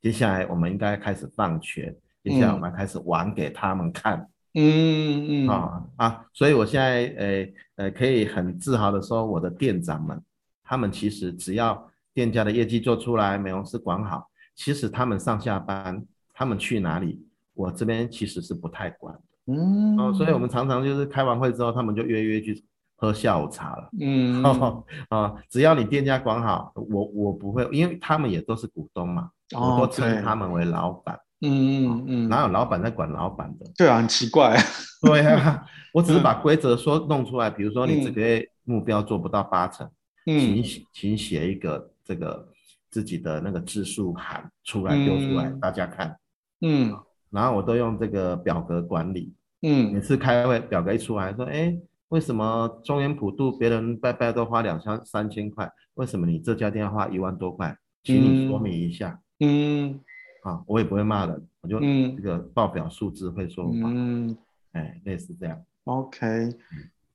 [0.00, 1.94] 接下来我们应该开始放权，
[2.24, 4.26] 接下来我们开始玩给他们看。
[4.54, 10.18] 嗯嗯啊啊，所以我现在呃呃可以很自豪的说，我的店长们，
[10.64, 19.22] 他们其实只要店家的业绩做出来，美容师管好，其实他们上下班，他们去哪里，我这边其实是不太管的。
[19.52, 22.64] 嗯，哦，所以我们常常就是开完会之后，他们就约约去。
[23.00, 24.42] 喝下午茶了，嗯。
[25.08, 33.66] 啊，只要你店家管好，我我不会，因为他们也都是股东嘛，哦、我都称他们为老板，嗯嗯嗯，哪有老板在管老板的？
[33.76, 34.56] 对啊，很奇怪，
[35.00, 39.88] 对啊，我只是把规则说弄出来，嗯、比如说你这个月目标做不到八成，
[40.26, 42.48] 嗯，请写请写一个这个
[42.90, 46.18] 自己的那个字数函出来丢出来，嗯、大家看，
[46.62, 46.92] 嗯，
[47.30, 49.32] 然后我都用这个表格管理，
[49.62, 51.78] 嗯，每次开会表格一出来说，哎。
[52.08, 55.70] 为什么中原普渡别人拜拜都花两三三千块？
[55.94, 57.76] 为什么你这家店要花一万多块？
[58.04, 59.20] 请你说明一下。
[59.40, 60.00] 嗯，
[60.42, 63.72] 啊，我也不会骂人，我就这个报表数字会说话。
[63.72, 64.36] 嗯，
[64.72, 65.60] 哎，类似这样。
[65.84, 66.26] OK，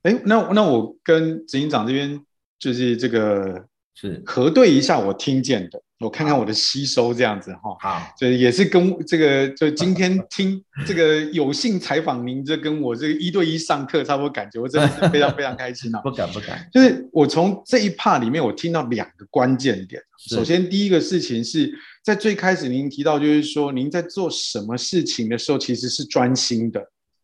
[0.04, 2.22] 哎，那那我跟执行长这边
[2.60, 5.82] 就是这个是核对一下我听见的。
[6.04, 16.02] 我看看我的吸收这样子哈，好，就也是跟这个，就今天听这个有幸采访您，这跟我这个一对一上课差不多感觉，我真的是非常非常开心啊！
[16.04, 20.02] 不敢不敢，就是我从这一 part 里面，我听到两个关键点。
[20.30, 26.82] 首先，第一个事情是在最开始您提到，就是说您在做什么事情的时候，其实是专心的。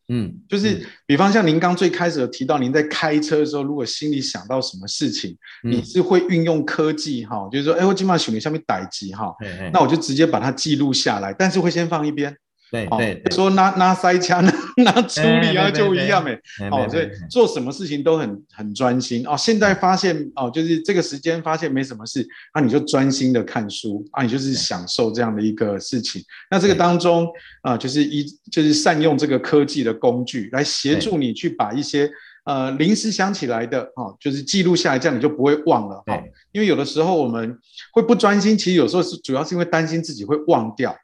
[0.09, 9.33] 嗯，就是比方像您刚最开始有提到，您在开车的时候，如果心里想到什么事情，嗯、你是会运用科技哈，就是说，哎，我今晚选你下面逮机哈，
[9.71, 12.35] 那我就直接把它记录下来，但是会先放一边。
[12.71, 14.53] 对对，说拿拿塞枪拿
[14.83, 16.33] 拿处理啊，就一样哎。
[16.69, 19.35] 哦，所以做什么事情都很很专心哦。
[19.35, 26.21] 现在发现哦，就是这个时间发现没什么事，那你就专心的看书啊，你就是享受这样的一个事情。
[26.51, 27.27] 那这个当中
[27.63, 32.09] 啊，就是一就是善用这个科技的工具来协助你去把一些
[32.45, 36.21] 呃临时想起来的哈，就是记录下来，这样你就不会忘了哈。
[36.51, 37.57] 因为有的时候我们
[37.93, 40.95] 会不专心，其实有时候是主要是因为担心自己会忘掉。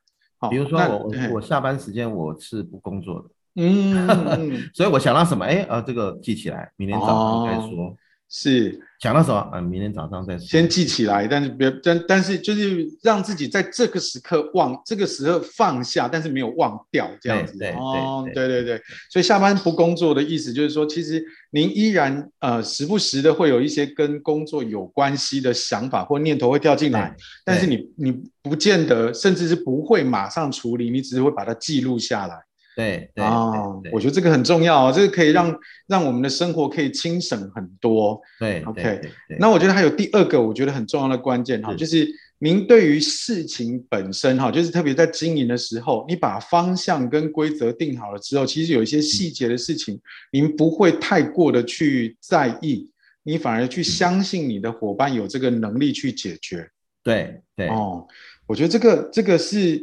[0.49, 7.95] 比如说我我我下班时间我是不工作的，嗯， 所以我想到什么，哎，啊，这个记起来，明天早上再说。
[8.37, 9.49] 是想到什么？
[9.53, 10.45] 嗯，明天早上再说。
[10.45, 17.53] 先记起来，但是别，但但是就是让自己在这个时刻忘，这个时候放下，但是没有忘掉这样子。
[17.77, 18.81] 哦，对对对。
[19.09, 32.35] 所以下班不工作的意思就是说，其实您依然呃时不时的会有一些跟工作有关系的想法或念头会跳进来，但是你你不见得，甚至是不会马上处理，你只是会把它记录下来。
[32.75, 33.51] 对啊，
[33.93, 35.57] 我觉得这个很重要，这个可以让
[35.87, 38.19] 让我们的生活可以轻省很多。
[38.37, 38.99] 对，OK。
[39.39, 42.05] 那我觉得还有第二个，我觉得很重要的关键哈，就是
[42.39, 49.97] 您对于事情本身哈，就是特别在经营的时候，你把方向跟规则定好了之后，其实有一些细节的事情，
[50.33, 52.91] 您不会太过的去在意，
[53.23, 56.69] 你反而去相信你的伙伴有这个能力去解决。
[57.01, 58.05] 对对哦，
[58.45, 59.81] 我觉得这个这个是。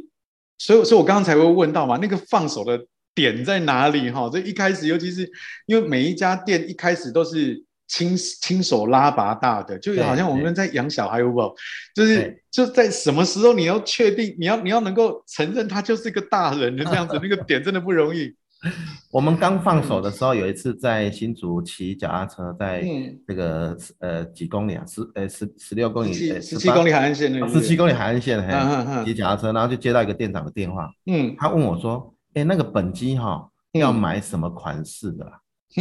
[0.65, 2.81] 所以，所以我刚刚才会问到嘛，那个放手的
[3.17, 4.09] 点在哪里？
[4.11, 5.29] 哈，这一开始，尤其是
[5.67, 11.53] 因为每一家店一开始都是亲亲手拉拔大的，就好像我们在养小孩，有没有？
[11.97, 18.33] 就是就在什么时候你要确定，你要你要能够承认他就是一个大人的这样子， 那个点真的不容易。
[19.11, 22.85] 我们刚放手的时候，有一次在新竹骑脚踏车，在
[23.27, 35.27] 这个呃几公里啊，十呃十十六公里，十七公里海岸线，十七公里海岸线，嘿，骑脚踏车，然后就接到一个店长的电话，嗯，他问我说，哎，那个本机哈要买什么款式的？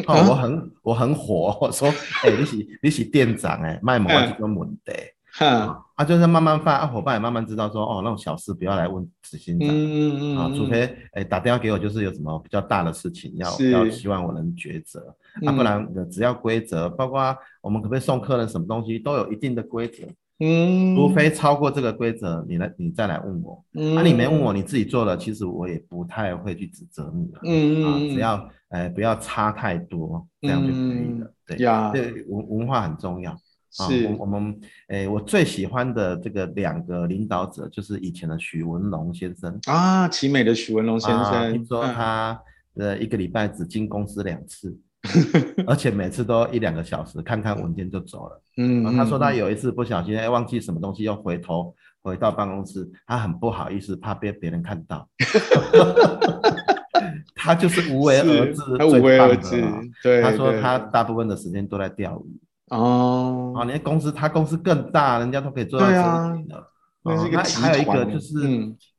[0.07, 1.87] 哦，我很我很火，我说，
[2.23, 4.93] 哎，你是你是店长哎，卖毛几个门的。
[6.01, 20.03] 哼，啊，就是慢慢发，啊，伙伴也慢慢知道说，哦，那种小事不要来问执行长，嗯嗯嗯，啊，除非哎打电话给我，就是有什么比较大的事情要要希望我能抉择，啊，不然只要规则，包括我们可不可以送客人什么东西，都有一定的规则，
[20.39, 23.63] 嗯，除非超过这个规则，你来你再来问我。
[23.73, 27.39] 嗯，那、啊、你没问我，你自己做了，其实我也不太会去指责你了。
[27.43, 27.85] 嗯。
[27.85, 31.25] 啊，只要呃不要差太多，这样就可以了。
[31.27, 33.37] 嗯、对呀，对文文化很重要。
[33.71, 42.39] 是，啊、我，我们诶，我最喜欢的这个两个领导者就是以前的许文龙先生啊，奇美的许文龙先生，啊、听说他
[42.75, 44.77] 呃一个礼拜只进公司两次。
[45.65, 48.39] 而且每次都一两个小时，看看文件就走了。
[48.57, 55.09] 嗯，他说他有一次不小心哎忘记什么东西，又回头回到办公室，他很不好意思，怕被别人看到。
[57.33, 59.63] 他就是无为而治，他无为而治。
[60.03, 62.39] 对，他说他大部分的时间都在钓鱼。
[62.71, 66.67] 哦，啊，你看公司，他公司更大，人家都可以做到这样的。
[67.03, 67.29] 那、哦、
[67.59, 68.37] 还有一个就是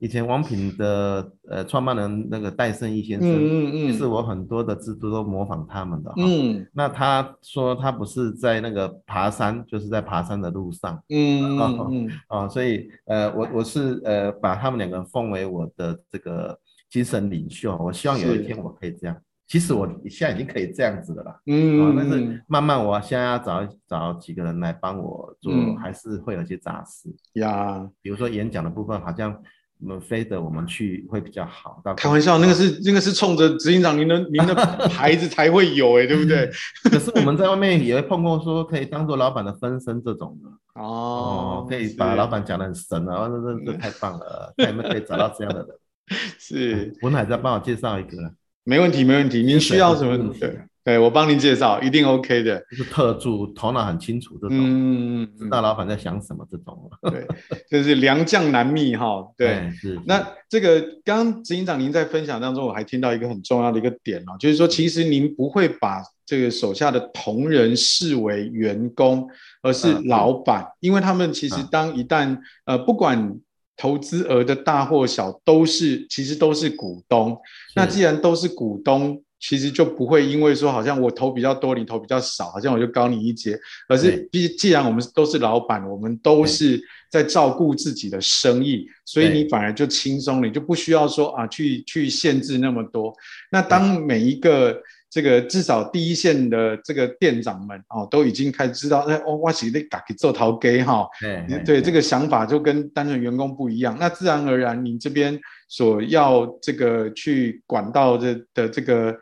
[0.01, 6.17] 以前王品的、嗯、呃创办人那个戴胜义先生，嗯嗯嗯，是我很多的制度都模仿他们的哈。
[6.19, 11.01] 嗯，那他说他不是在那个爬山，就是在爬山的路上。
[11.11, 16.59] 嗯嗯 嗯，哦，所以呃我我是呃把他们两个奉为我的这个
[16.91, 19.17] 精神领袖，我希望有一天我可以这样。
[19.53, 27.87] 其实我现在已经可以这样子的了，嗯，但是慢慢我现在要找找几个人来帮我做，嗯、还是会有一些杂事呀。
[28.01, 29.31] 比如说演讲的部分，好像
[29.79, 31.83] 我们非得我们去会比较好。
[31.99, 34.55] 开玩笑，那个是那个是冲着执行长您的 您的
[34.88, 36.51] 牌子才会有哎，对不对？
[36.85, 40.49] 可是我们在外面也会碰过，说可以当做老板的分身这种的
[40.81, 45.69] 哦，哦，可以把老板讲的很神啊，这这这太棒了，看你们可以找到这样的人。
[46.41, 48.17] 是文海再帮我介绍一个。
[48.64, 49.42] 没问题，没问题。
[49.42, 50.16] 您需要什么？
[50.38, 52.64] 对，对我帮您介绍，一定 OK 的。
[52.70, 56.90] 就是特助，头脑很清楚这种，嗯，知道老板在想什么这种。
[57.11, 57.27] 对，
[57.68, 59.27] 就是良将难觅哈。
[59.37, 60.01] 对， 是。
[60.07, 69.29] 那这个刚刚执行长您在分享当中，我还听到一个很重要的一个点哦，就是说，其实您不会把这个手下的同仁视为员工，
[69.62, 73.38] 而是老板，因为他们其实当一旦呃不管。
[73.77, 77.37] 投资额的大或小都是，其实都是股东。
[77.75, 83.59] 那既然都是股东，其实就不会因为说好像我投比较多，你投比较少，好像我就高你一截。
[83.89, 86.81] 而是，既既然我们都是老板，我们都是
[87.11, 93.13] 在照顾自己的生意，所以你反而就轻松了，你就不需要说啊去去限制那么多。
[93.51, 94.81] 那当每一个。
[95.12, 103.94] 这个至少第一线的这个店长们哦，都已经开始知道，哎，哦，我是得自己做头给哈，对，对，这个想法就跟单纯员工不一样。
[104.01, 109.14] 那自然而然，你这边所要这个去管到的的这个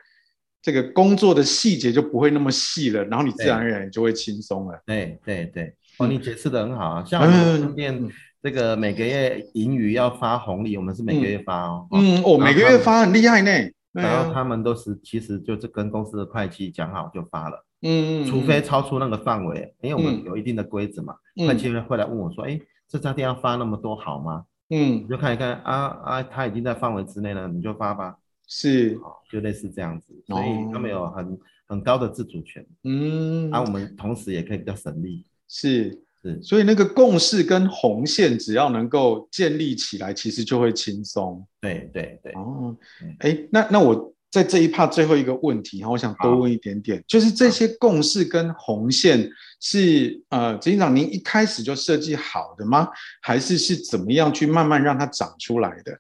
[0.63, 4.81] 这个工作的细节就不会那么细了，然后你自然而然就会轻松了。
[4.87, 7.05] 对对对，哦，你解释的很好啊。
[7.05, 8.01] 像我们店
[8.41, 11.89] 这个每个月盈余要发红利，我们是每个月发哦。
[11.91, 13.51] 嗯，哦，每个月发很厉害呢。
[13.93, 21.15] 然后他们都是其实就是跟公司的会计讲好就发了，嗯，除非超出那个范围，因为我们有一定的规则嘛，
[21.47, 24.45] 会计会来问我说，哎，这家店要发那么多好吗？
[24.69, 28.99] 嗯，就看一看啊啊，他已经在范围之内了，你就发吧，是，
[29.31, 36.05] 就类似这样子，所以他们有很很高的自主权，嗯，啊，我们同时也可以比较省力，是。
[36.23, 41.43] 是，所以那个共识跟红线只要能够建立起来，其实就会轻松。
[41.61, 42.33] 对对对。
[42.35, 42.77] 哦，
[43.21, 49.29] 哎，那那我在这一 part 最后一个问题哈，我想多问一点点，就是这些共识跟红线
[49.61, 52.87] 是呃，执行长您一开始就设计好的吗？
[53.23, 55.99] 还是是怎么样去慢慢让它长出来的？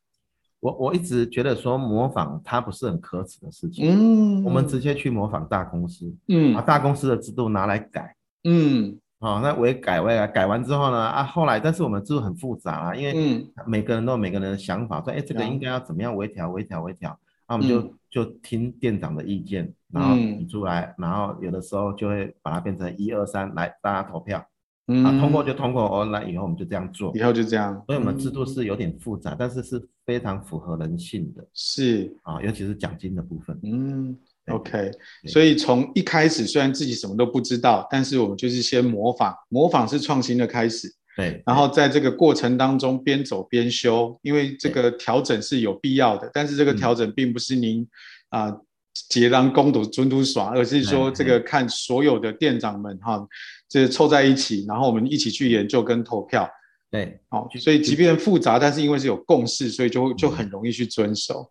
[0.60, 3.86] 我我一直觉得说模仿它不是很可耻的事情。
[3.88, 8.99] 嗯，我们直接去模仿大公司，嗯，把大公司的制度拿来改，嗯。
[9.20, 17.14] 哦，那我也改，我也改，改完之后呢，啊，后来，但是我们制度很复杂啊，因为每个人都有每个人的想法，说，哎，这个应该要怎么样微调，微调，微调，
[17.46, 24.42] 那我们就就听店长的意见，然后提出来，然后有的时候就会把它变成一二三，来大家投票，
[24.86, 32.16] 嗯，通过就通过，哦，那以后我们就这样做，以后就这样，所以我们制度是有点复杂，但是是非常符合人性的，是。
[32.22, 34.16] 啊，尤其是奖金的部分，嗯。
[34.50, 34.90] OK，
[35.26, 40.92] 所以从一开始虽然自己什么都不知道，但是我们就是先模仿，模仿是创新的开始。
[41.16, 47.86] 对，然后在这个过程当中边走边修，因为这个调整是有必要的，但是这个调整并不是您
[48.28, 48.56] 啊
[49.08, 53.26] 截然攻读尊嘟耍，而是说这个看所有的店长们哈，
[53.68, 56.48] 这凑在一起，然后我们一起去研究跟投票。
[56.90, 61.50] 对，好，所以即便复杂，但是因为是有共识，所以就就很容易去遵守。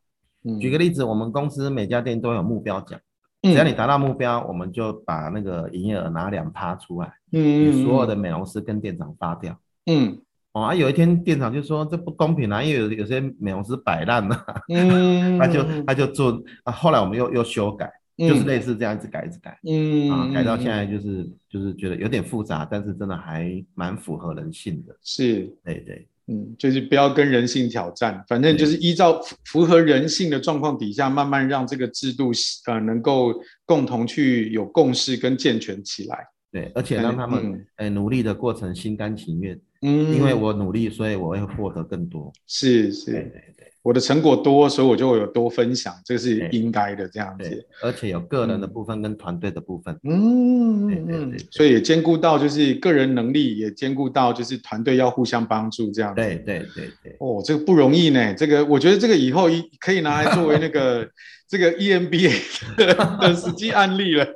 [0.59, 2.99] 举个例子，我们公司每家店都有目标奖，
[3.41, 10.19] 只要你达到目标，我们就把那个营业额拿两趴出来，嗯，所有的美容师跟店长发掉，嗯，
[10.53, 24.95] 哦，啊，有一天店长就说这不公平啊，因为有有些美容师摆烂了，嗯， 他就他就做，啊，后来我们又又修改，就是类似这样一直改一直改，嗯啊，改到现在就是就是觉得有点复杂，但是真的还蛮符合人性的。
[25.01, 32.31] 是，对对，嗯，就是不要跟人性挑战，反正就是依照符合人性的状况底下，慢慢让这个制度
[32.67, 33.33] 呃能够
[33.65, 36.19] 共同去有共识跟健全起来。
[36.51, 42.31] 对，而且让他们诶努力的过程心甘情愿，嗯，因为我努力，所以我会获得更多。
[42.45, 43.73] 是是，对对对。
[43.81, 47.65] 我的成果多，所以我就有多分享，这个是应该的，这样子。
[47.81, 56.21] 而且有个人的部分跟团队的部分，嗯嗯嗯，所以也兼顾到就是个人能力，也兼顾到就是团队要互相帮助这样子。
[56.21, 57.15] 对对对对。
[57.19, 61.07] 哦，这个不容易呢，这个我觉得这个以后一可以拿来作为那个
[61.47, 64.27] 这个 EMBA 的的实际案例了。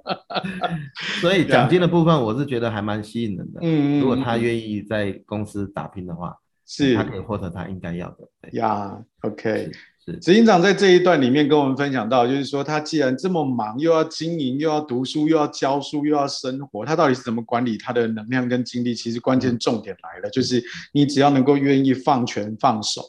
[1.19, 3.59] 所以奖金的部分，我是觉得还蛮吸引人的。
[3.61, 3.99] 嗯嗯。
[3.99, 6.33] 如果他愿意在公司打拼的话。
[6.65, 8.27] 是，他可以获得他应该要的。
[8.53, 9.71] 呀、yeah，OK，
[10.05, 18.95] 是执行长在这一段里面跟我们分享到，就是说他既然这么忙，又要经营，又要读书，又要教书，又要生活，他到底是怎么管理他的能量跟精力？
[18.95, 23.01] 其实关键重点来了，就是你只要能够愿意放权放手。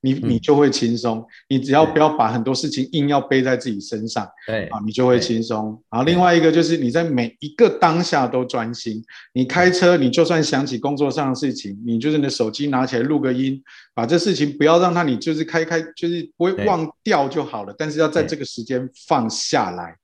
[0.00, 5.82] 你你就会轻松，你只要不要把很多事情硬要背在自己身上，对啊，你就会轻松。
[5.90, 9.02] 然后另外一个就是你在每一个当下都专心。
[9.32, 13.60] 你开车，你就算想起工作上的事情，你就是你的手机拿起来录个音，
[13.92, 17.74] 把这事情不要让它你就是开开，就是不会忘掉就好了。
[17.76, 19.96] 但是要在这个时间放下来，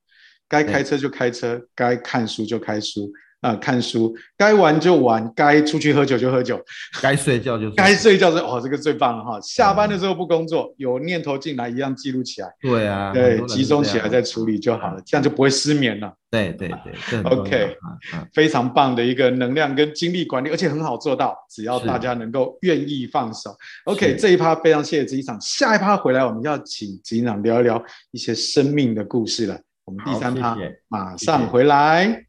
[0.49, 3.09] 该开车就开车，该看书就看书。
[3.45, 6.59] 啊、呃，看书，该玩就玩，该出去喝酒就喝酒，
[6.99, 9.39] 该睡觉就睡该睡觉就哦，这个最棒了哈！
[9.41, 12.51] 下班的时候不工作，嗯、有念头进来一样记录起来。
[12.59, 16.11] 对啊，对，集中起来再处理就好了，这样就不会失眠了。
[16.31, 16.67] 对对
[17.09, 23.55] 对，OK，、啊、非常棒的一个能量跟精力管理，而且很好做到，只要大家能够愿意放手。
[23.85, 29.57] OK，这一趴非常谢谢执行长，下一趴回来我们要请执行长聊一聊一些生命的故事了。
[29.85, 30.57] 我们第三趴
[30.87, 32.19] 马上回来。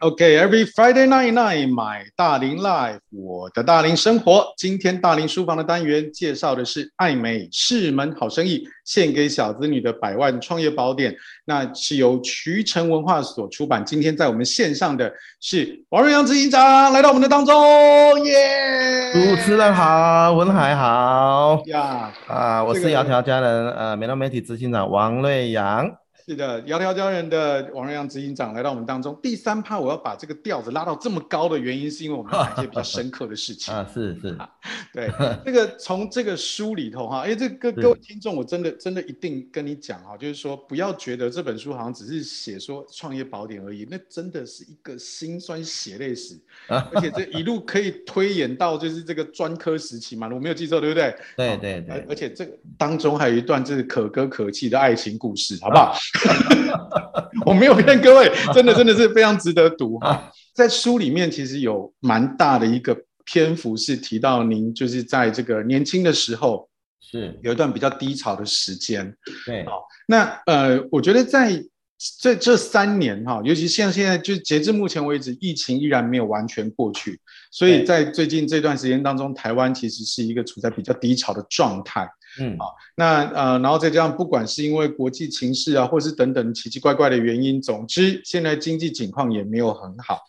[0.00, 4.46] OK，Every Friday night night，买大龄 Life，我的大龄生活。
[4.56, 11.14] 今天大龄书房的单元介绍的是爱美是门好生意，献给小子女的百万创业宝典。
[11.44, 13.84] 那是由渠成文化所出版。
[13.84, 19.12] 今天在我们线上的是王瑞阳执行长来到我们的当中，耶！
[19.12, 26.03] 主持人好，文海好呀啊，我是窈窕佳人呃美乐媒体执行长王瑞阳。
[26.26, 29.14] 是的，窈窕佳人的王瑞阳执行长来到我们当中。
[29.22, 33.86] 第三趴，我要把这个调子拉到这么高的原因，是因为我们谈一些比较深刻的事情 啊。
[33.92, 34.38] 是是，
[34.90, 35.12] 对，
[35.44, 51.14] 这个从这个书里头哈，哎，这个各位听众，我真的真的一定跟你讲哈，就是说不要觉得这本书好像只是写说创业宝典而已，那真的是一个辛酸血泪史， 而且这一路可以推演到就是这个专科时期嘛，我没有记错对不对？
[51.36, 55.94] 对对对，而且这个当中还有一段就是可歌可泣的爱情故事，好不好？
[57.44, 60.32] 我没有骗各位，真的真的是非常值得读哈。
[60.54, 66.68] 在书里面其实有蛮大的一个篇幅是提到您就是在这个年轻的时候
[67.00, 69.14] 是有一段比较低潮的时间。
[69.44, 71.62] 对，好，那呃，我觉得在
[72.20, 82.08] 这这三年哈，尤其像现在就截至目前为止，疫情依然没有完全过去，所以在最近这段时间当中，台湾其实是一个处在比较低潮的状态。
[82.40, 90.20] 嗯，好，那呃，然后再加上，不管是因为国际情势啊，或是等等奇奇怪怪的原因，总之现在经济情况也没有很好。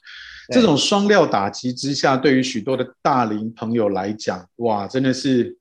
[0.54, 5.58] 这种双料打击之下，对于许多的大龄朋友来讲，哇，真的是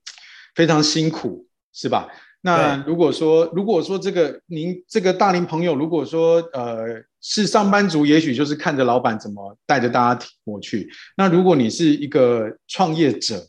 [0.53, 2.07] 非常辛苦，是吧？
[2.41, 10.87] 那如果说，如果说这个您这个大龄朋友，如果说呃是上班族，也许就是看着老板怎么带着大家过去。
[11.17, 13.43] 那如果你是一个创业者，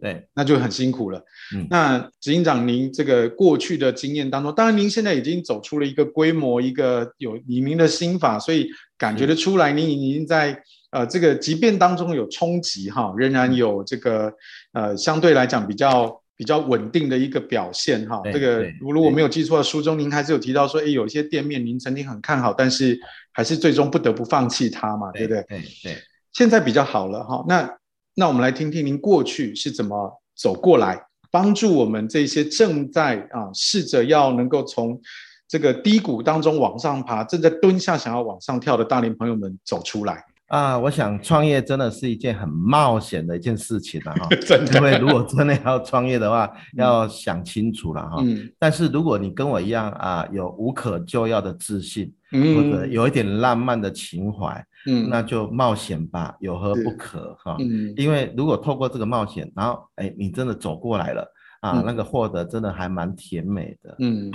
[0.00, 1.22] 对，那就很辛苦了。
[1.54, 14.32] 嗯，那执行长，您这个过去的经验当中，当然您现在已经走出了一个规模，一个有李明的心法，所以感觉得出来，您已经在呃这个即便当中有冲击哈，仍然有这个
[14.72, 18.22] 呃相对来讲比较比较稳定的一个表现哈。
[18.32, 22.98] 这个如果没有记错，书中您还是有提到说，哎，有一些店面您曾经很看好，但是
[23.32, 25.42] 还是最终不得不放弃它嘛，对不对？
[25.48, 25.96] 对对。
[26.32, 27.68] 现在比较好了哈，那
[28.18, 31.00] 那我们来听听您过去是怎么走过来。
[31.30, 35.00] 帮助我们这些正在啊试着要能够从
[35.46, 40.78] 这个低谷当中往上爬，正在蹲下想要往上跳的大龄朋友们走出来啊！
[40.78, 44.66] 我想创业真的是一件很冒险的一件事情了哈， 真。
[44.74, 46.44] 因为如果真的要创业的话，
[46.76, 48.16] 嗯、要想清楚了哈。
[48.20, 48.50] 嗯。
[48.58, 54.64] 但是如果你跟我一样啊，有无可救药的自信，嗯，或者有一点浪漫的情怀。
[54.86, 57.56] 嗯，那就冒险吧，有何不可哈？
[57.58, 61.26] 嗯，因为如果透过这个冒险，然后哎，你真的走过来了
[61.60, 63.96] 啊，那个获得真的还蛮甜美的。
[63.98, 64.30] 嗯，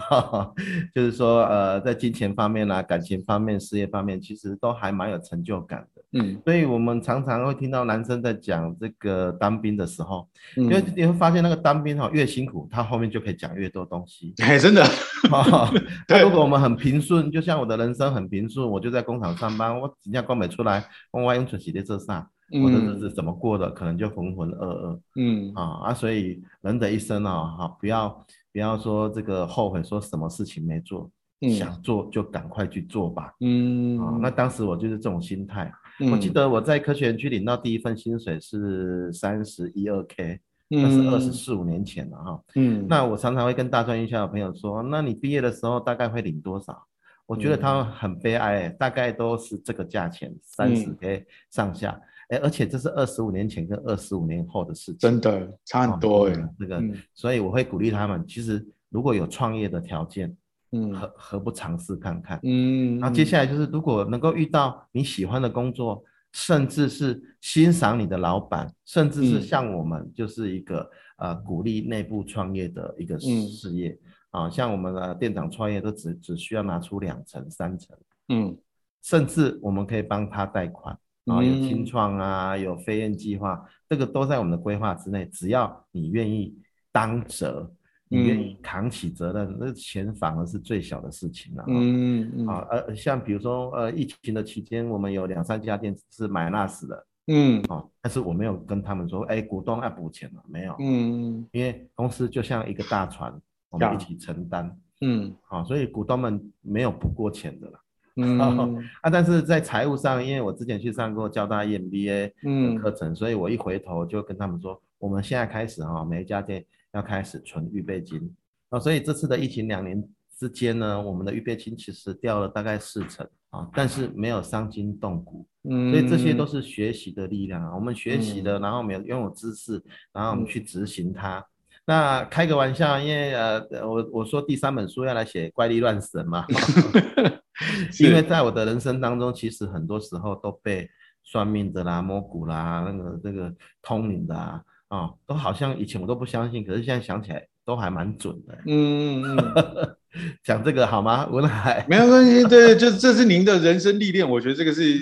[0.93, 5.92] 就是说，呃，在金钱方面啦、啊、感情方面、事业方面，其实都还蛮有成就感的。
[6.13, 14.33] 嗯，所以我们常常会听到男生在讲这个当兵的时候，嗯、因为你会发现那个当兵哈越辛苦，他后面就可以讲越多东西。
[14.43, 14.83] 哎， 真的。
[16.07, 22.29] 那如果我们很平顺，就像我的人生很平顺，我就在工厂上班，我几天光没出来，我外用存洗的这啥。
[22.61, 24.99] 我的日子怎么过的，可能就浑浑噩噩。
[25.15, 28.09] 嗯啊啊，所以人的一生啊，哈，不要
[28.51, 31.09] 不要说这个后悔，说什么事情没做，
[31.41, 33.33] 嗯、想做就赶快去做吧。
[33.39, 35.71] 嗯啊，那当时我就是这种心态。
[35.99, 40.39] 嗯、我记得我在科学园区领到第一份薪水是三十一二 K，
[40.69, 42.43] 那是二十四五年前了哈。
[42.55, 46.83] 嗯，那我常常会跟大专院校的朋友说，那你毕业的时候大概会领多少？
[47.25, 51.99] 我觉得他们很悲哀，大概都是这个价钱，三十 K 上下。
[52.29, 56.49] 哎，而且这是二十五年前跟二十五年后的事情，真的差很多哎、哦。
[56.59, 60.35] 这个，嗯、所以我会鼓励他们，其实如果有创业的条件，
[60.73, 62.39] 嗯，何何不尝试看看？
[62.43, 66.03] 嗯，然后接下来就是，如果能够遇到你喜欢的工作，
[66.33, 70.79] 甚至是欣赏你的老板，甚至是像我们就是一个、
[71.17, 73.97] 嗯、呃鼓励内部创业的一个事业、
[74.31, 77.95] 嗯、啊，像我们的店长创业都只只需要拿出两成三成，
[78.29, 78.57] 嗯，
[79.01, 80.97] 甚至我们可以帮他贷款。
[81.25, 85.25] 然后有清创啊，有飞燕计划，这个都在我们的规划之内。
[85.27, 86.53] 只要你愿意
[86.91, 87.71] 当责，
[88.13, 91.63] 你愿意扛起责任，那钱反而是最小的事情了。
[91.67, 92.47] 嗯嗯。
[92.47, 97.05] 啊，呃，像比如说，呃，疫情的期间，我们有两三家店是买纳死的。
[97.27, 97.59] 嗯。
[97.69, 100.75] 啊，但是我没有跟他们说，哎，股东要补钱了，没有。
[100.79, 101.43] 嗯。
[101.51, 103.33] 因为公司就像一个大船，
[103.71, 104.77] 我们一起承担。
[105.01, 105.35] 嗯。
[105.47, 107.79] 好，所以股东们没有补过钱的了。
[108.15, 108.37] 嗯
[109.01, 118.33] 啊，但是在财务上，因为我之前去上过交大 EMBA 的课程，嗯、所以我一回头就跟他们说，我们现在开始哈，每一家店要开始存预备金
[118.69, 120.03] 啊，所以这次的疫情两年
[120.37, 131.45] 之间呢，我们的预备金其实掉了大概四成啊，但是没有伤筋动骨，嗯，所以这些都是学习的力量啊，我们学习的，然后我们拥有知识，然后我们去执行它。
[131.85, 136.45] 那开个玩笑，因为呃，我我说第三本书要来写怪力乱神嘛。
[137.99, 140.89] 因为在我的人生当中，其实很多时候都被
[141.23, 144.63] 算命的啦、摸骨啦、那个这个通灵的啊，
[144.93, 148.55] 啊、哦，都好像以前我都不相信，可是现在想起来都还蛮准的。
[148.67, 149.95] 嗯嗯嗯，
[150.45, 151.25] 讲这个好吗？
[151.25, 155.01] 文海， 没有关系，对，就这是您的人生历练，我觉得这个是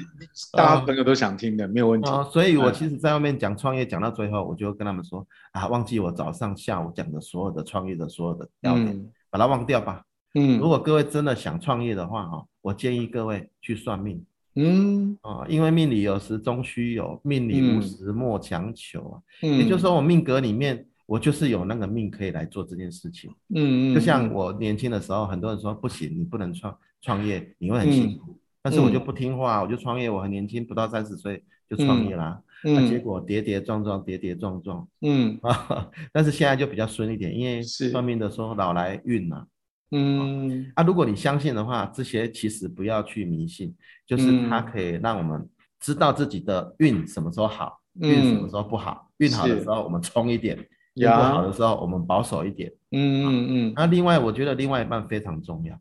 [0.54, 2.26] 大家朋友都想听的，哦、没有问题、哦。
[2.32, 10.02] 所以我其实在外面讲创业，讲到最后，我就跟他们说啊，忘记我早上、下午讲的所有的创业的所有的要点，嗯、把它忘掉吧。
[10.36, 14.24] 嗯，如果各位真的想创业的话，哈，我建议各位去算命。
[14.56, 19.22] 嗯，啊，因为命里有时终须有，命里无时莫强求啊。
[19.44, 23.32] 嗯，也就是说，我命格里面，我就是有那个命可以来做这件事情。
[23.56, 28.38] 嗯嗯，就像我年轻的时候，很多人说不行，你不能创创业，你会很辛苦。
[28.62, 30.10] 但是我就不听话，我就创业。
[30.10, 32.42] 我很年轻，不到三十岁就创业啦。
[32.64, 34.88] 嗯，那结果跌跌撞撞，跌跌撞撞。
[35.02, 39.48] 嗯啊，但是现在就比较顺一点，因为算命的说老来运呐。
[39.92, 43.76] 嗯，啊，如果你相信的话，这些其实不要去迷信，
[44.08, 45.48] 就是它可以让我们
[45.80, 49.10] 知道自己的运什么时候好，运、嗯、什么时候不好。
[49.18, 50.58] 运好的时候我们冲一点，
[50.96, 52.72] 运不好的时候我们保守一点。
[52.92, 53.74] 嗯嗯嗯。
[53.76, 55.80] 那另外，我觉得另外一半非常重要。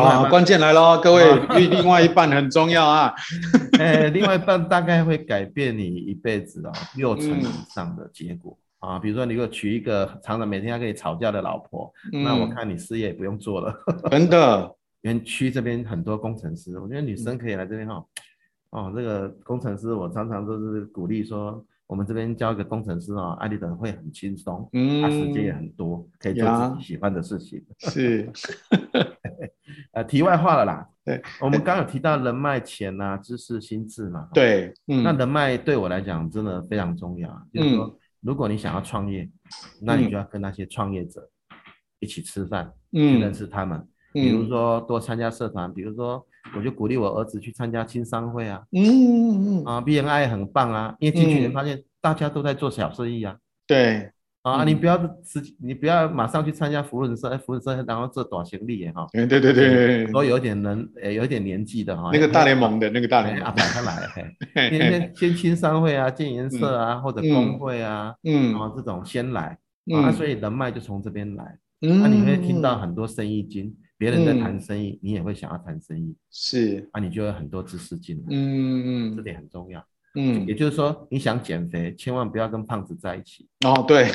[0.00, 3.12] 啊，关键来了，各位，另外一半很重要啊。
[3.80, 8.56] 哎，另外一半大概会改变你一辈子啊、哦，六成以上的结果。
[8.82, 13.74] 嗯啊，比如说你如果娶一个常常每天要跟你吵架的老婆，嗯、那我看你事业也不用做了。
[14.10, 18.02] 真的，园区这边很多工程师，我觉得女生可以来这边哈、
[18.70, 18.92] 哦。
[18.96, 27.62] 这个工程师我常常都是鼓励说，我们这边教一个工程师哦，艾丽等会很轻松，嗯，他时间也很多，可以做自己喜欢的事情。
[27.80, 28.32] 是，
[29.92, 30.88] 呃，题外话了啦。
[31.04, 34.28] 对，我们刚刚有提到人脉、钱啊、知识、心智嘛。
[34.32, 37.94] 对，嗯，那人脉对我来讲真的非常重要，就是说。
[38.20, 39.28] 如果你想要创业，
[39.82, 41.28] 那你就要跟那些创业者
[41.98, 43.78] 一起吃饭，嗯，去认识他们。
[44.14, 54.12] 嗯、比如说多参加社团，比如说我就鼓励我儿子去参加青商会啊，嗯嗯嗯，啊，BNI 很棒啊，因为进去你发现大家都在做小生意啊，对。
[54.42, 59.06] 啊，你不要直你不要马上去参加福伦社，福伦社然后做短行李哈。
[59.12, 62.10] 对对对对，都有点能，呃，有点年纪的哈。
[62.10, 64.36] 那个大联盟的那个大联盟啊，摆开来，
[64.70, 69.58] 先先青商会啊，建研社啊，或者工会啊，嗯，然后这种先来，
[69.94, 71.58] 啊，所以人脉就从这边来。
[71.82, 76.16] 嗯，那你会听到很多生意经，别人在谈生意，你也会想要谈生意。
[76.30, 78.24] 是，啊，你就有很多知识进来。
[78.30, 79.84] 嗯嗯，这点很重要。
[80.14, 83.48] 嗯，也就是说，你想减肥，千万不要跟胖子在一起。
[83.64, 84.08] 哦，对，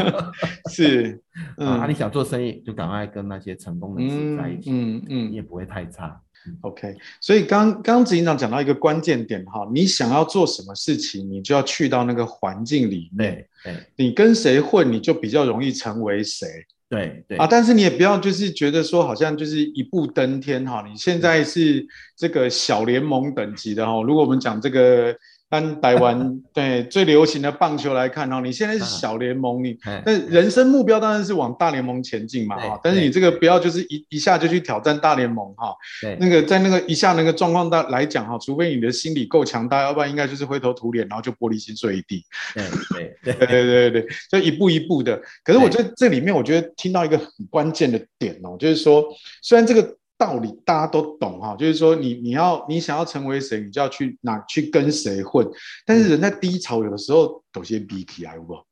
[0.72, 1.20] 是，
[1.58, 6.20] 嗯、啊，你想做生意，就赶快跟那些成功人士在一起，嗯嗯，嗯，你也不会太差。
[6.60, 16.46] OK，所以刚刚执行长讲到一个关键点哈，你想要做什么事情，你就要去到那个环境里面，对，你跟谁混，你就比较容易成为谁。
[16.88, 25.16] 对对啊，但是你也不要就是觉得说好像就是一步登天哈，你现在是这个小联盟等级的哈，如果我们讲这个。
[25.50, 32.80] 按台湾对最流行的棒球来看哦，你现在是小联盟，你但人生目标当然是往大联盟前进嘛哈。
[32.82, 35.72] 但是你这个不要就是一一下就去挑战大联盟哈。
[36.02, 42.24] 对，那个在那个一下那个状况大来讲哈，除非你的心理够强大，要不然应该就是灰头土脸，然后就玻璃心碎一地。
[42.52, 45.16] 对 对对对对对，就一步一步的。
[45.44, 49.04] 可是我觉得这里面，我觉得听到一个很关键的点哦，就是说
[49.42, 49.96] 虽然这个。
[50.18, 55.46] 道理大家都懂哈，就是说你你要你想要成为谁，你就要去哪去跟谁混。
[55.84, 58.66] 但是人在低潮，有的时候都先逼起来，好不好？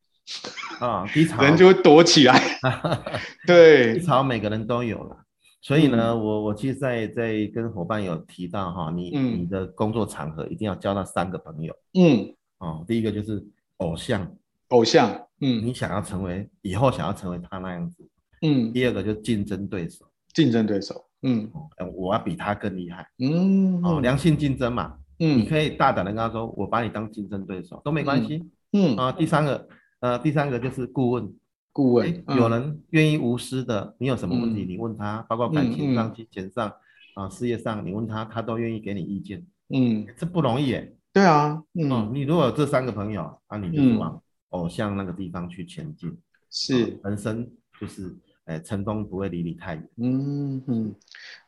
[0.87, 2.41] 啊，低潮人就会躲起来。
[3.47, 5.17] 对，低潮每个人都有了。
[5.61, 11.75] 所以呢，嗯、我我其实在在跟伙伴有提到哈，你、嗯、你的工作场合一定要交到三个朋友。
[11.95, 13.43] 嗯，哦，第一个就是
[13.79, 14.31] 偶像，
[14.69, 18.07] 偶像，嗯，你想要成为以后想要成为他那样子。
[18.43, 21.05] 嗯，第二个就是竞争对手，竞争对手。
[21.25, 21.51] 嗯，
[21.97, 23.09] 我要比他更厉害。
[23.19, 24.99] 嗯，哦，良性竞争嘛。
[25.19, 28.45] 嗯，你可以大胆的跟他说，我把你当竞争对手都没关系。
[28.73, 29.69] 嗯，啊，第三个，
[30.01, 31.35] 呃，第三个就是顾问。
[31.73, 36.73] 顾问，有人愿意无私的，你有什么问题，你问他，包括感情上、金钱上，
[37.15, 39.45] 啊，事业上，你问他，他都愿意给你意见。
[39.71, 40.95] 嗯，这不容易耶。
[41.13, 41.63] 对啊。
[41.73, 44.21] 嗯，你如果有这三个朋友，啊你就是往
[44.51, 46.17] 偶像那个地方去前进。
[46.51, 47.51] 是，人生
[47.81, 48.17] 就是。
[48.45, 49.89] 哎，成功不会离你太远。
[49.99, 50.95] 嗯嗯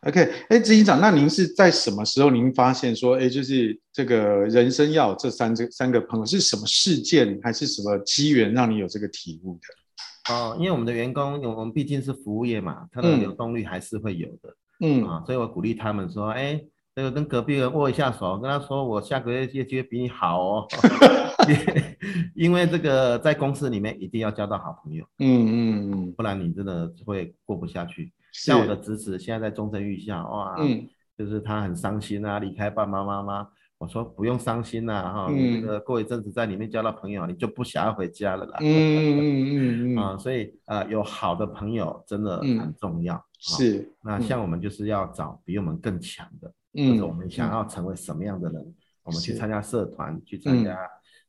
[0.02, 10.34] ，OK，哎，执行长，那您是在什么时候您发现说，哎，就是这个人生要有这三这三个朋友，是什么事件还是什么机缘让你有这个体悟的？
[10.34, 14.56] 哦，因为我们的员工，我们毕竟是服务业嘛，他的流动率还是会有的。
[14.80, 16.60] 嗯啊，所以我鼓励他们说，哎。
[16.98, 20.66] 这个跟隔壁人握一下手，跟他说我下个月业绩会比你好哦。
[22.34, 28.12] 因为这个在公司里面一定要交到好朋友，嗯嗯嗯，不然你真的会过不下去。
[28.32, 30.86] 像我的侄子现在在中正预校，哇，嗯，
[31.16, 33.48] 就是他很伤心啊，离开爸爸妈妈。
[33.78, 38.56] 我说不用伤心呐，哈，你这个过一阵子在里面交到朋友，你就不想要回家了啦。
[38.60, 43.22] 嗯嗯嗯嗯 啊，所以啊，有好的朋友真的很重要。
[43.38, 46.50] 是，那像我们就是要找比我们更强的。
[46.78, 48.74] 或者我们想要成为什么样的人，嗯、
[49.04, 50.76] 我们去参加社团，去参加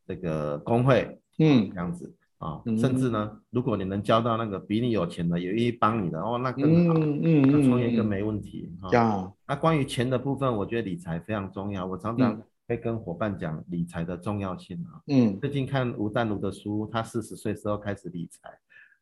[0.07, 9.33] 这个工会，嗯，这样子啊，嗯、甚至呢，如果你能交到那个比你有钱的，有愿意帮你的哦，那更好，嗯嗯，那创业更没问题哈。
[9.45, 15.01] 那、关于钱的部分，我觉得理财非常重要，我常常会跟伙伴讲理财的重要性啊。
[15.07, 18.49] 嗯，最近看吴淡如的书，他四十岁时候开始理财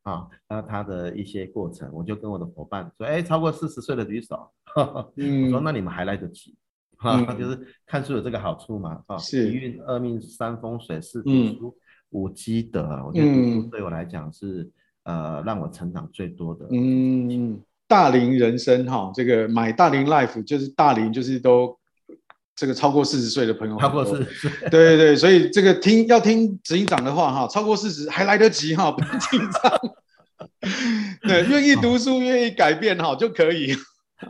[0.03, 4.49] 啊，那他的一些过程，我就跟我的伙伴说，哎，超过四十岁的举手。
[4.75, 6.53] 我说那你们还来得及，
[7.05, 11.77] 哈， 就是看书有这个好处嘛，啊，是一运二命三风水四读书
[12.09, 14.69] 五积德，我觉得读书对我来讲是
[15.03, 16.65] 呃让我成长最多的。
[16.71, 21.77] 嗯，大龄人生哈，这个买大龄 life 就是大龄就是都
[22.55, 29.79] 这个超过四十岁的朋友，超过四十岁，对对对，所以这个听要听执行长的话哈，超过四十还来得及哈，不用紧张，
[31.27, 33.75] 对，愿意读书愿意改变哈就可以。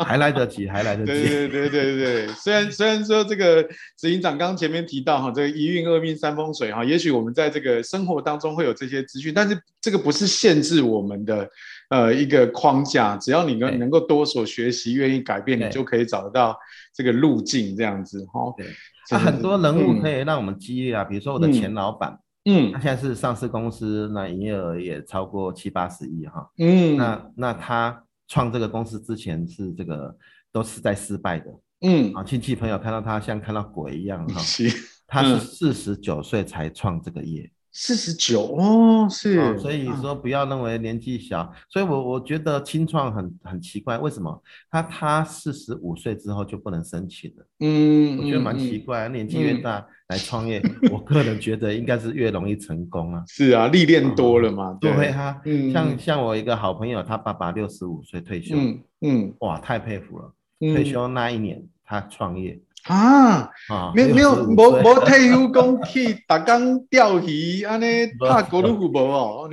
[0.04, 1.12] 还来得及，还来得及。
[1.12, 3.64] 对对对对对，虽然虽然说这个
[3.98, 11.50] 执行长刚刚前面提到哈，这个一运二命三风水哈，也许我们在这个生活当中会有这些资讯，但是这个不是限制我们的
[11.90, 16.58] 呃一个框架，只要你能能够多所学习，愿意改变，你就可以找得到
[16.94, 18.54] 这个路径这样子哈。
[18.58, 18.66] 对，
[19.12, 28.02] 那很多人物可以让我们激励啊，比如说我的前老板，嗯，他现在是上市公司，那营业额也超过七八十亿哈，嗯，那那他。
[28.28, 30.16] 创这个公司之前是这个
[30.52, 31.46] 都是在失败的，
[31.82, 34.70] 嗯啊，亲戚朋友看到他像看到鬼一样哈，是，
[35.06, 37.52] 他是四十九岁才创这个业。
[37.78, 47.46] 四十九哦，是、哦，所以说不要认为年纪小，嗯、所以我我觉得青创很很奇怪，为什么他他四十五岁之后就不能申请了？
[47.60, 53.22] 嗯，我觉得蛮奇怪，嗯、年纪越大 来创业，嗯、我个人觉得应该是越容易成功啊。
[53.28, 62.58] 是啊，历练多了嘛，嗯、对，对啊，嗯、像像我一个好朋友，他爸爸六十五岁退休，嗯嗯，哇，太佩服了，嗯、退休那一年他创业。
[62.88, 63.50] 啊，
[63.96, 67.86] 没没有，没没退休工去打工钓鱼，安尼
[68.20, 69.50] 拍高尔夫球哦，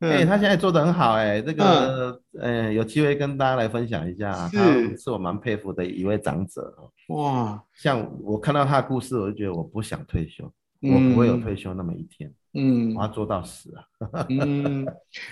[0.00, 2.66] 哎、 欸，他现在做得很好、欸，哎，这个，呃、嗯。
[2.66, 4.88] 欸，有机会跟大家来分享一下，是。
[4.88, 6.74] 他是我蛮佩服的一位长者。
[7.08, 10.52] 哇，像我看到他的故事，我就觉得我不想退休，
[10.82, 12.30] 嗯、我不会有退休那么一天。
[12.54, 14.26] 嗯，我要做到死啊。
[14.28, 14.84] 嗯，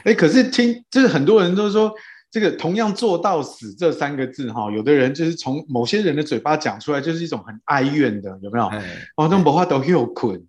[0.05, 1.93] 哎、欸，可是听，就是很多人都说，
[2.33, 8.67] 这个同样做到死这三个字，哈，有的人就是从某些人的嘴巴讲出来，就是一种很哀怨的，有没有？
[8.69, 8.83] 欸、
[9.17, 10.43] 哦，那无法都有困。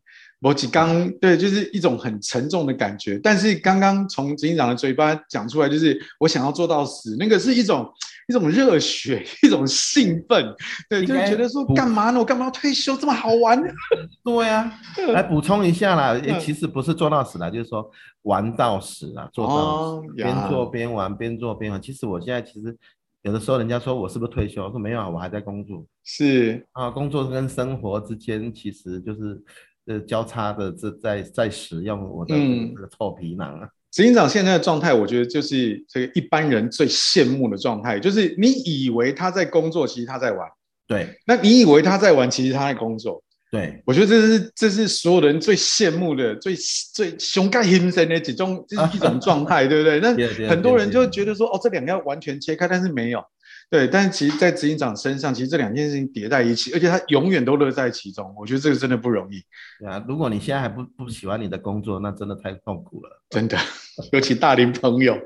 [0.44, 3.18] 我刚对，就是一种很沉重的感觉。
[3.24, 7.89] 但是刚刚从执行长的嘴巴讲出来，就是我想要做到死，那个是一种
[8.28, 10.54] 一种热血， 一种兴奋。
[10.89, 12.20] 对，就是觉得说干嘛呢？
[12.20, 12.94] 我干嘛要退休？
[12.98, 13.58] 这么好玩？
[14.22, 14.64] 对呀、
[15.08, 15.12] 啊。
[15.14, 17.89] 来补充一下啦，其实不是做到死啦，就是说
[18.24, 21.82] 玩到死啦，做到死，边做边玩，边做边玩。
[21.82, 22.76] 其实我现在其实
[23.22, 24.62] 有的时候，人家说我是不是退休？
[24.66, 25.86] 我说没有啊，我还在工作。
[26.04, 29.41] 是啊，工作跟生活之间其实就是。
[29.86, 33.68] 呃，交叉的这在在使用我的这个臭皮囊啊。
[33.92, 40.48] 执行长现在的状态，我觉得就是这个一般人最羡慕的状态，就是你以为他在工作，其实他在玩。
[40.88, 43.24] 对，那你以为他在玩，其实他在工作。
[43.52, 46.56] 对，我觉得这是这是所有人最羡慕的、最
[46.92, 50.00] 最胸盖心深的几种，就是一种状态，对不对？
[50.00, 53.24] 那很多人就觉得说，哦，这两个要完全切开，但是没有。
[53.70, 58.34] 对，但是其实，在执行长身上，其实这两件事情叠在一起，而且他永远都乐在其中。
[58.38, 59.43] 我觉得这个真的不容易。
[59.80, 63.22] 对啊，如果你现在还不不喜欢你的工作，那真的太痛苦了。
[63.30, 63.57] 真的，
[64.14, 65.18] 尤其大龄朋友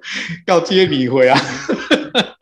[0.45, 1.37] 要接你回啊。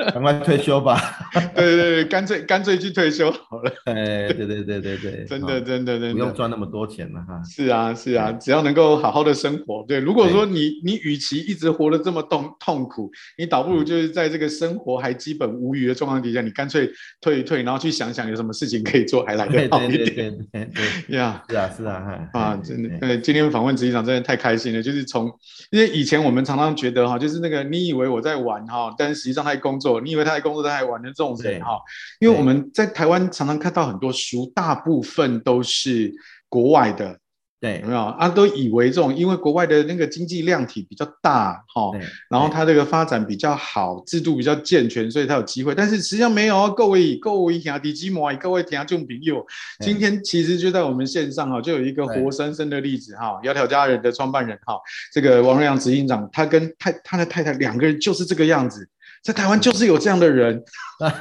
[0.13, 0.99] 赶快退休吧！
[1.55, 3.71] 对对对，干脆干脆去退休好了。
[3.85, 7.41] 哎，对对对对对， 真的真的真的不用赚那么多钱了哈。
[7.43, 9.83] 是啊是啊，只要能够好好的生活。
[9.87, 16.89] 对，如果说你你与其一直活得这么痛痛苦，你倒不如就是在这个生活还基本无虞的状况底下，你干脆
[17.19, 20.05] 退一退，然后去想想有什么事情可以做，还来得好一点。
[20.05, 20.69] 对对
[21.07, 25.31] 对呀，是啊是啊，啊真的，呃，今天访问执行长真的太开心了，就是从
[25.71, 29.94] 因为以前我们常常觉得哈，就是那个你以为我在玩哈，但是实际上在工作。
[30.01, 31.79] 你以为他在工作，他还玩的这种人哈，
[32.19, 36.13] 因为我们在台湾常常看到很多书，大部分都是
[36.47, 37.17] 国外的，
[37.59, 38.29] 对，有没有啊？
[38.29, 41.91] 都以为这种因为国外的那个经济量体比较大哈，
[42.29, 45.73] 然后他这个发展比较好，制度比较健全，所以他有机会。
[45.73, 49.43] 但是实际上没有啊，各位各位兄弟姐妹，各位听众朋友，
[49.79, 54.79] 今天其实就在我们线上哈，就有一个活生生的例子哈，窈窕佳人的创办人哈，
[55.11, 58.87] 这个王瑞阳执行长，他跟太他的太太两个人就是这个样子。
[59.25, 60.63] 在台湾就是有这样的人，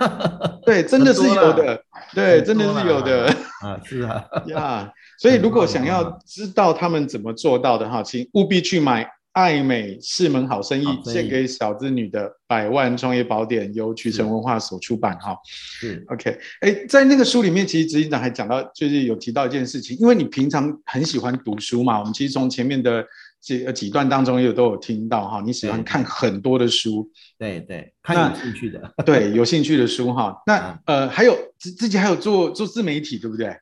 [0.66, 1.82] 对，真的是有的，
[2.14, 3.26] 对，真的是有的。
[3.62, 15.34] 啊，是啊， 呀，所以如果想要知道他们怎么做到的哈，请务必去买《爱美是门好生意》，献给小资女的百万创业宝典，由渠成文化所出版哈。
[15.46, 23.02] 是，OK，哎，在那个书里面，其实执行长还讲到，就是有提到一件事情，因为你平常很喜欢读书嘛，我们其实从前面的。
[23.44, 30.34] 几几段当中也有都有听到哈，你喜欢看很多的书，对对，看有兴趣的，对有兴趣的书哈。
[30.46, 33.54] 那呃还有自自己还有做做自媒体对不对？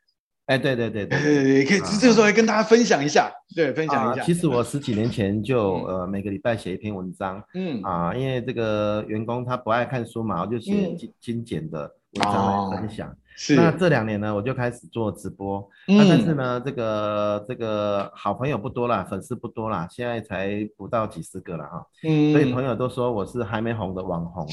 [0.47, 4.24] 哎对对对对，可以这个时候来跟大家分享一下，对分享一下。
[4.24, 11.80] 其实我十几年前就呃每个礼拜写一篇文章，嗯啊，因为这个员工他不爱看书嘛，我就写精精简的
[12.14, 13.09] 文章来分享。
[13.35, 15.66] 是那这两年呢，我就开始做直播。
[15.89, 21.87] 嗯、那但是呢，这个这个好朋友不多啦，粉丝不多啦，现在才不到几十个了哈。
[22.05, 24.47] 嗯，所以朋友都说我是还没红的网红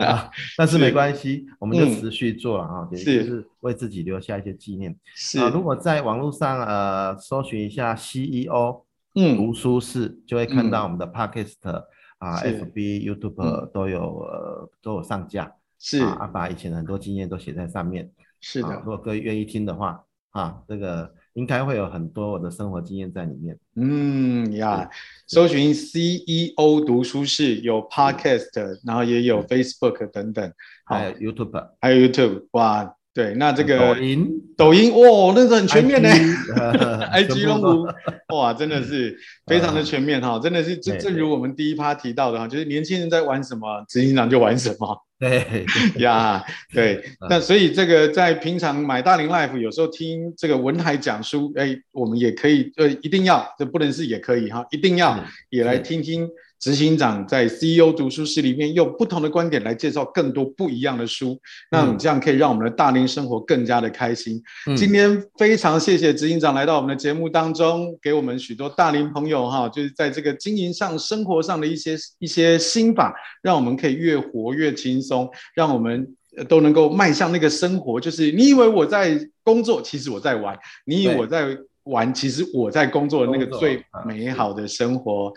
[0.00, 0.06] 啊。
[0.06, 4.94] 啊但是没关系，我们就持续做了啊，嗯、也就是为自己留下一些纪念。
[5.14, 8.82] 是啊，如果在网络上呃搜寻一下 CEO
[9.14, 11.84] 嗯读书室，嗯、就会看到我们的 Podcast
[12.18, 15.52] 啊，FB、YouTube 都有、嗯、呃都有上架。
[15.82, 16.00] 是。
[16.02, 18.08] 啊，把以前的很多经验都写在上面。
[18.40, 23.58] 是的，如果各位愿意听的话，啊，这个应该会有很多我的生活经验在里面。
[23.76, 24.88] 嗯呀，
[25.26, 30.52] 搜寻 CEO 读书室有 Podcast，然后也有 Facebook 等等，
[30.86, 32.94] 还有 YouTube，还有 YouTube，哇。
[33.14, 37.86] 对，那这个抖音，抖音哇，那个很全面呢，IG 龙虎，
[38.34, 39.14] 哇，真的是
[39.46, 45.64] 非常的全面哈，真的是正正如我们第一趴提到的哈，就是年轻人在玩什么，执行长就玩什么，对
[46.02, 47.00] 呀，对，
[47.30, 56.28] 那所以这个在平常买大龄 Life，有时候听这个文海讲书，哎，我们也可以，呃，一定要，这不能是也可以哈，一定要也来听听。
[56.62, 61.36] 执行长在 CEO 读书室里面用不同的观点来介绍更多不一样的书，
[61.72, 64.40] 那这样可以让我们的大龄生活更加的开心。
[64.68, 76.14] 嗯、今天非常谢谢执行长来到我们的节目当中，给我们许多大龄朋友哈，就是在这个经营上、生活上的一些一些心法，让我们可以越活越轻松，让我们
[76.48, 78.00] 都能够迈向那个生活。
[78.00, 80.54] 就是你以为我在工作，其实我在玩；
[80.84, 85.32] 你以为我在玩，其实我在工作的那个最美好的生活。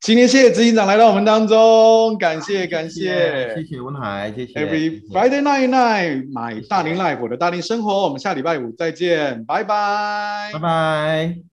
[0.00, 4.64] 今天谢谢执行长来到我们当中，感谢感谢，谢谢文海，谢谢。
[4.64, 11.36] Every Friday night night，买大龄 life 我的大龄生活，我们下礼拜五再见，拜拜，拜拜。